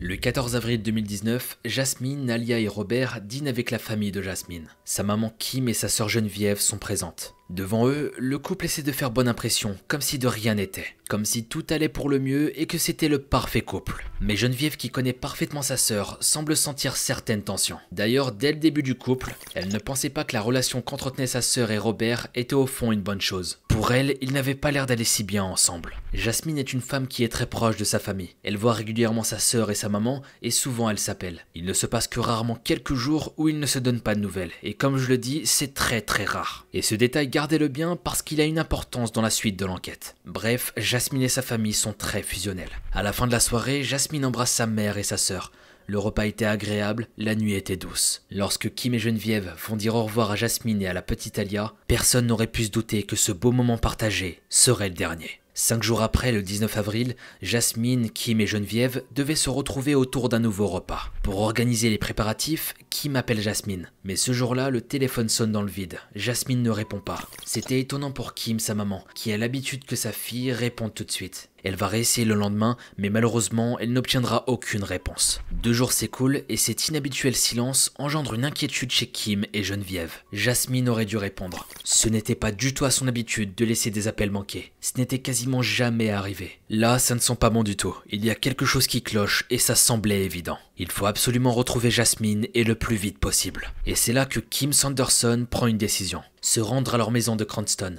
Le 0.00 0.16
14 0.16 0.56
avril 0.56 0.82
2019, 0.82 1.58
Jasmine, 1.64 2.26
Nalia 2.26 2.58
et 2.58 2.68
Robert 2.68 3.20
dînent 3.22 3.48
avec 3.48 3.70
la 3.70 3.78
famille 3.78 4.12
de 4.12 4.20
Jasmine. 4.20 4.68
Sa 4.84 5.02
maman 5.02 5.32
Kim 5.38 5.68
et 5.68 5.72
sa 5.72 5.88
sœur 5.88 6.08
Geneviève 6.08 6.58
sont 6.58 6.78
présentes. 6.78 7.34
Devant 7.50 7.86
eux, 7.88 8.12
le 8.16 8.38
couple 8.38 8.64
essaie 8.64 8.82
de 8.82 8.90
faire 8.90 9.10
bonne 9.10 9.28
impression, 9.28 9.76
comme 9.86 10.00
si 10.00 10.18
de 10.18 10.26
rien 10.26 10.54
n'était, 10.54 10.86
comme 11.10 11.26
si 11.26 11.44
tout 11.44 11.64
allait 11.68 11.90
pour 11.90 12.08
le 12.08 12.18
mieux 12.18 12.58
et 12.58 12.64
que 12.64 12.78
c'était 12.78 13.08
le 13.08 13.18
parfait 13.18 13.60
couple. 13.60 14.06
Mais 14.20 14.34
Geneviève, 14.34 14.78
qui 14.78 14.88
connaît 14.88 15.12
parfaitement 15.12 15.60
sa 15.60 15.76
sœur, 15.76 16.16
semble 16.20 16.56
sentir 16.56 16.96
certaines 16.96 17.42
tensions. 17.42 17.78
D'ailleurs, 17.92 18.32
dès 18.32 18.52
le 18.52 18.58
début 18.58 18.82
du 18.82 18.94
couple, 18.94 19.34
elle 19.54 19.68
ne 19.68 19.78
pensait 19.78 20.08
pas 20.08 20.24
que 20.24 20.34
la 20.34 20.40
relation 20.40 20.80
qu'entretenaient 20.80 21.26
sa 21.26 21.42
sœur 21.42 21.70
et 21.70 21.76
Robert 21.76 22.28
était 22.34 22.54
au 22.54 22.66
fond 22.66 22.92
une 22.92 23.02
bonne 23.02 23.20
chose. 23.20 23.60
Pour 23.68 23.92
elle, 23.92 24.16
ils 24.22 24.32
n'avaient 24.32 24.54
pas 24.54 24.70
l'air 24.70 24.86
d'aller 24.86 25.04
si 25.04 25.22
bien 25.22 25.44
ensemble. 25.44 25.96
Jasmine 26.14 26.58
est 26.58 26.72
une 26.72 26.80
femme 26.80 27.08
qui 27.08 27.24
est 27.24 27.28
très 27.28 27.46
proche 27.46 27.76
de 27.76 27.84
sa 27.84 27.98
famille. 27.98 28.36
Elle 28.42 28.56
voit 28.56 28.72
régulièrement 28.72 29.24
sa 29.24 29.38
sœur 29.38 29.70
et 29.70 29.74
sa 29.74 29.90
maman, 29.90 30.22
et 30.40 30.50
souvent 30.50 30.88
elle 30.88 30.98
s'appelle. 30.98 31.44
Il 31.54 31.66
ne 31.66 31.72
se 31.74 31.86
passe 31.86 32.08
que 32.08 32.20
rarement 32.20 32.54
quelques 32.54 32.94
jours 32.94 33.34
où 33.36 33.50
ils 33.50 33.60
ne 33.60 33.66
se 33.66 33.78
donnent 33.78 34.00
pas 34.00 34.14
de 34.14 34.20
nouvelles, 34.20 34.52
et 34.62 34.74
comme 34.74 34.96
je 34.96 35.08
le 35.08 35.18
dis, 35.18 35.42
c'est 35.44 35.74
très 35.74 36.00
très 36.00 36.24
rare. 36.24 36.66
Et 36.72 36.80
ce 36.80 36.94
détail 36.94 37.28
gardez-le 37.34 37.66
bien 37.66 37.96
parce 37.96 38.22
qu'il 38.22 38.40
a 38.40 38.44
une 38.44 38.60
importance 38.60 39.10
dans 39.10 39.20
la 39.20 39.28
suite 39.28 39.58
de 39.58 39.66
l'enquête. 39.66 40.14
Bref, 40.24 40.72
Jasmine 40.76 41.22
et 41.22 41.28
sa 41.28 41.42
famille 41.42 41.72
sont 41.72 41.92
très 41.92 42.22
fusionnels. 42.22 42.70
À 42.92 43.02
la 43.02 43.12
fin 43.12 43.26
de 43.26 43.32
la 43.32 43.40
soirée, 43.40 43.82
Jasmine 43.82 44.24
embrasse 44.24 44.52
sa 44.52 44.68
mère 44.68 44.98
et 44.98 45.02
sa 45.02 45.16
sœur. 45.16 45.50
Le 45.88 45.98
repas 45.98 46.26
était 46.26 46.44
agréable, 46.44 47.08
la 47.18 47.34
nuit 47.34 47.54
était 47.54 47.76
douce. 47.76 48.22
Lorsque 48.30 48.72
Kim 48.72 48.94
et 48.94 49.00
Geneviève 49.00 49.52
vont 49.68 49.74
dire 49.74 49.96
au 49.96 50.04
revoir 50.04 50.30
à 50.30 50.36
Jasmine 50.36 50.80
et 50.80 50.86
à 50.86 50.92
la 50.92 51.02
petite 51.02 51.40
Alia, 51.40 51.74
personne 51.88 52.28
n'aurait 52.28 52.46
pu 52.46 52.66
se 52.66 52.70
douter 52.70 53.02
que 53.02 53.16
ce 53.16 53.32
beau 53.32 53.50
moment 53.50 53.78
partagé 53.78 54.40
serait 54.48 54.90
le 54.90 54.94
dernier. 54.94 55.40
Cinq 55.56 55.84
jours 55.84 56.02
après, 56.02 56.32
le 56.32 56.42
19 56.42 56.76
avril, 56.76 57.14
Jasmine, 57.40 58.10
Kim 58.10 58.40
et 58.40 58.46
Geneviève 58.46 59.04
devaient 59.12 59.36
se 59.36 59.50
retrouver 59.50 59.94
autour 59.94 60.28
d'un 60.28 60.40
nouveau 60.40 60.66
repas. 60.66 61.12
Pour 61.22 61.38
organiser 61.40 61.90
les 61.90 61.98
préparatifs, 61.98 62.74
Kim 62.90 63.14
appelle 63.14 63.40
Jasmine. 63.40 63.88
Mais 64.02 64.16
ce 64.16 64.32
jour-là, 64.32 64.70
le 64.70 64.80
téléphone 64.80 65.28
sonne 65.28 65.52
dans 65.52 65.62
le 65.62 65.70
vide. 65.70 66.00
Jasmine 66.16 66.60
ne 66.60 66.70
répond 66.70 66.98
pas. 66.98 67.28
C'était 67.46 67.78
étonnant 67.78 68.10
pour 68.10 68.34
Kim, 68.34 68.58
sa 68.58 68.74
maman, 68.74 69.04
qui 69.14 69.32
a 69.32 69.38
l'habitude 69.38 69.84
que 69.84 69.94
sa 69.94 70.10
fille 70.10 70.50
réponde 70.50 70.92
tout 70.92 71.04
de 71.04 71.12
suite. 71.12 71.50
Elle 71.64 71.76
va 71.76 71.88
réessayer 71.88 72.24
le 72.24 72.34
lendemain, 72.34 72.78
mais 72.96 73.10
malheureusement, 73.10 73.78
elle 73.78 73.92
n'obtiendra 73.92 74.44
aucune 74.46 74.84
réponse. 74.84 75.42
Deux 75.52 75.72
jours 75.74 75.92
s'écoulent 75.92 76.42
et 76.48 76.56
cet 76.56 76.88
inhabituel 76.88 77.34
silence 77.34 77.92
engendre 77.98 78.34
une 78.34 78.46
inquiétude 78.46 78.90
chez 78.90 79.08
Kim 79.08 79.44
et 79.52 79.62
Geneviève. 79.62 80.22
Jasmine 80.32 80.88
aurait 80.88 81.04
dû 81.04 81.18
répondre. 81.18 81.66
Ce 81.84 82.08
n'était 82.08 82.34
pas 82.34 82.52
du 82.52 82.72
tout 82.72 82.86
à 82.86 82.90
son 82.90 83.08
habitude 83.08 83.54
de 83.54 83.64
laisser 83.64 83.90
des 83.90 84.08
appels 84.08 84.30
manqués. 84.30 84.72
Ce 84.80 84.92
n'était 84.96 85.18
quasi 85.18 85.34
quasiment 85.34 85.62
jamais 85.62 86.10
arriver. 86.10 86.60
Là, 86.70 87.00
ça 87.00 87.16
ne 87.16 87.18
sent 87.18 87.34
pas 87.34 87.50
bon 87.50 87.64
du 87.64 87.76
tout. 87.76 87.96
Il 88.08 88.24
y 88.24 88.30
a 88.30 88.36
quelque 88.36 88.64
chose 88.64 88.86
qui 88.86 89.02
cloche 89.02 89.44
et 89.50 89.58
ça 89.58 89.74
semblait 89.74 90.22
évident. 90.22 90.58
Il 90.78 90.92
faut 90.92 91.06
absolument 91.06 91.50
retrouver 91.50 91.90
Jasmine 91.90 92.46
et 92.54 92.62
le 92.62 92.76
plus 92.76 92.94
vite 92.94 93.18
possible. 93.18 93.72
Et 93.84 93.96
c'est 93.96 94.12
là 94.12 94.26
que 94.26 94.38
Kim 94.38 94.72
Sanderson 94.72 95.44
prend 95.50 95.66
une 95.66 95.76
décision. 95.76 96.22
Se 96.40 96.60
rendre 96.60 96.94
à 96.94 96.98
leur 96.98 97.10
maison 97.10 97.34
de 97.34 97.42
Cranston. 97.42 97.96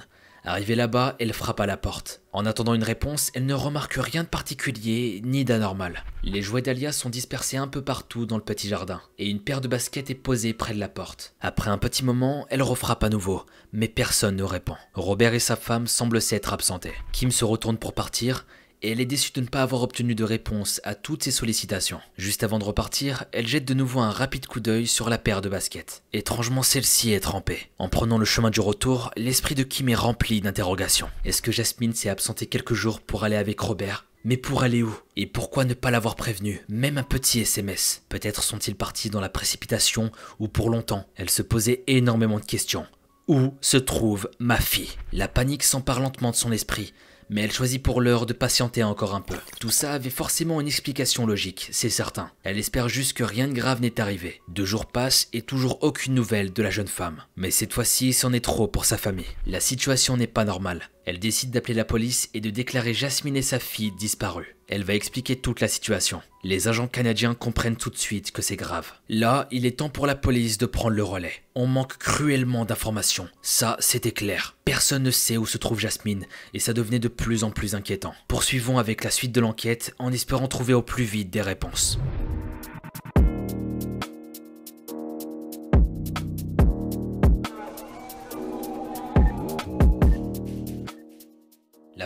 Arrivée 0.48 0.76
là-bas, 0.76 1.16
elle 1.18 1.32
frappe 1.32 1.58
à 1.58 1.66
la 1.66 1.76
porte. 1.76 2.22
En 2.32 2.46
attendant 2.46 2.74
une 2.74 2.84
réponse, 2.84 3.32
elle 3.34 3.46
ne 3.46 3.54
remarque 3.54 3.94
rien 3.98 4.22
de 4.22 4.28
particulier 4.28 5.20
ni 5.24 5.44
d'anormal. 5.44 6.04
Les 6.22 6.40
jouets 6.40 6.62
d'Alia 6.62 6.92
sont 6.92 7.10
dispersés 7.10 7.56
un 7.56 7.66
peu 7.66 7.82
partout 7.82 8.26
dans 8.26 8.36
le 8.36 8.44
petit 8.44 8.68
jardin, 8.68 9.00
et 9.18 9.28
une 9.28 9.40
paire 9.40 9.60
de 9.60 9.66
baskets 9.66 10.08
est 10.08 10.14
posée 10.14 10.54
près 10.54 10.72
de 10.72 10.78
la 10.78 10.88
porte. 10.88 11.34
Après 11.40 11.68
un 11.68 11.78
petit 11.78 12.04
moment, 12.04 12.46
elle 12.48 12.62
refrappe 12.62 13.02
à 13.02 13.08
nouveau, 13.08 13.44
mais 13.72 13.88
personne 13.88 14.36
ne 14.36 14.44
répond. 14.44 14.76
Robert 14.94 15.34
et 15.34 15.40
sa 15.40 15.56
femme 15.56 15.88
semblent 15.88 16.22
s'être 16.22 16.52
absentés. 16.52 16.94
Kim 17.10 17.32
se 17.32 17.44
retourne 17.44 17.76
pour 17.76 17.92
partir, 17.92 18.46
et 18.82 18.92
elle 18.92 19.00
est 19.00 19.06
déçue 19.06 19.32
de 19.32 19.40
ne 19.40 19.46
pas 19.46 19.62
avoir 19.62 19.82
obtenu 19.82 20.14
de 20.14 20.24
réponse 20.24 20.80
à 20.84 20.94
toutes 20.94 21.24
ses 21.24 21.30
sollicitations. 21.30 22.00
Juste 22.16 22.42
avant 22.42 22.58
de 22.58 22.64
repartir, 22.64 23.24
elle 23.32 23.46
jette 23.46 23.64
de 23.64 23.74
nouveau 23.74 24.00
un 24.00 24.10
rapide 24.10 24.46
coup 24.46 24.60
d'œil 24.60 24.86
sur 24.86 25.10
la 25.10 25.18
paire 25.18 25.40
de 25.40 25.48
baskets. 25.48 26.02
Étrangement, 26.12 26.62
celle-ci 26.62 27.12
est 27.12 27.20
trempée. 27.20 27.70
En 27.78 27.88
prenant 27.88 28.18
le 28.18 28.24
chemin 28.24 28.50
du 28.50 28.60
retour, 28.60 29.10
l'esprit 29.16 29.54
de 29.54 29.62
Kim 29.62 29.88
est 29.88 29.94
rempli 29.94 30.40
d'interrogations. 30.40 31.08
Est-ce 31.24 31.42
que 31.42 31.52
Jasmine 31.52 31.94
s'est 31.94 32.08
absentée 32.08 32.46
quelques 32.46 32.74
jours 32.74 33.00
pour 33.00 33.24
aller 33.24 33.36
avec 33.36 33.60
Robert? 33.60 34.06
Mais 34.24 34.36
pour 34.36 34.64
aller 34.64 34.82
où? 34.82 34.92
Et 35.16 35.26
pourquoi 35.26 35.64
ne 35.64 35.74
pas 35.74 35.92
l'avoir 35.92 36.16
prévenu? 36.16 36.60
Même 36.68 36.98
un 36.98 37.04
petit 37.04 37.40
SMS. 37.40 38.02
Peut-être 38.08 38.42
sont-ils 38.42 38.74
partis 38.74 39.08
dans 39.08 39.20
la 39.20 39.28
précipitation 39.28 40.10
ou 40.40 40.48
pour 40.48 40.68
longtemps. 40.68 41.06
Elle 41.14 41.30
se 41.30 41.42
posait 41.42 41.84
énormément 41.86 42.40
de 42.40 42.44
questions. 42.44 42.86
Où 43.28 43.54
se 43.60 43.76
trouve 43.76 44.28
ma 44.40 44.58
fille? 44.58 44.90
La 45.12 45.28
panique 45.28 45.62
s'empare 45.62 46.00
lentement 46.00 46.32
de 46.32 46.36
son 46.36 46.50
esprit 46.50 46.92
mais 47.28 47.42
elle 47.42 47.52
choisit 47.52 47.82
pour 47.82 48.00
l'heure 48.00 48.26
de 48.26 48.32
patienter 48.32 48.82
encore 48.82 49.14
un 49.14 49.20
peu. 49.20 49.36
Tout 49.60 49.70
ça 49.70 49.92
avait 49.92 50.10
forcément 50.10 50.60
une 50.60 50.66
explication 50.66 51.26
logique, 51.26 51.68
c'est 51.72 51.90
certain. 51.90 52.30
Elle 52.44 52.58
espère 52.58 52.88
juste 52.88 53.14
que 53.14 53.24
rien 53.24 53.48
de 53.48 53.52
grave 53.52 53.80
n'est 53.80 54.00
arrivé. 54.00 54.40
Deux 54.48 54.64
jours 54.64 54.86
passent 54.86 55.28
et 55.32 55.42
toujours 55.42 55.82
aucune 55.82 56.14
nouvelle 56.14 56.52
de 56.52 56.62
la 56.62 56.70
jeune 56.70 56.88
femme. 56.88 57.22
Mais 57.36 57.50
cette 57.50 57.72
fois-ci, 57.72 58.12
c'en 58.12 58.32
est 58.32 58.44
trop 58.44 58.68
pour 58.68 58.84
sa 58.84 58.96
famille. 58.96 59.26
La 59.46 59.60
situation 59.60 60.16
n'est 60.16 60.26
pas 60.26 60.44
normale. 60.44 60.90
Elle 61.06 61.20
décide 61.20 61.52
d'appeler 61.52 61.74
la 61.74 61.84
police 61.84 62.28
et 62.34 62.40
de 62.40 62.50
déclarer 62.50 62.92
Jasmine 62.92 63.36
et 63.36 63.42
sa 63.42 63.60
fille 63.60 63.92
disparues. 63.92 64.56
Elle 64.68 64.82
va 64.82 64.94
expliquer 64.94 65.36
toute 65.36 65.60
la 65.60 65.68
situation. 65.68 66.20
Les 66.42 66.66
agents 66.66 66.88
canadiens 66.88 67.34
comprennent 67.34 67.76
tout 67.76 67.90
de 67.90 67.96
suite 67.96 68.32
que 68.32 68.42
c'est 68.42 68.56
grave. 68.56 68.92
Là, 69.08 69.46
il 69.52 69.66
est 69.66 69.78
temps 69.78 69.88
pour 69.88 70.08
la 70.08 70.16
police 70.16 70.58
de 70.58 70.66
prendre 70.66 70.96
le 70.96 71.04
relais. 71.04 71.44
On 71.54 71.68
manque 71.68 71.96
cruellement 71.98 72.64
d'informations. 72.64 73.28
Ça, 73.40 73.76
c'était 73.78 74.10
clair. 74.10 74.56
Personne 74.64 75.04
ne 75.04 75.12
sait 75.12 75.36
où 75.36 75.46
se 75.46 75.58
trouve 75.58 75.78
Jasmine, 75.78 76.26
et 76.54 76.58
ça 76.58 76.72
devenait 76.72 76.98
de 76.98 77.06
plus 77.06 77.44
en 77.44 77.52
plus 77.52 77.76
inquiétant. 77.76 78.14
Poursuivons 78.26 78.78
avec 78.78 79.04
la 79.04 79.12
suite 79.12 79.32
de 79.32 79.40
l'enquête 79.40 79.94
en 80.00 80.12
espérant 80.12 80.48
trouver 80.48 80.74
au 80.74 80.82
plus 80.82 81.04
vite 81.04 81.30
des 81.30 81.42
réponses. 81.42 82.00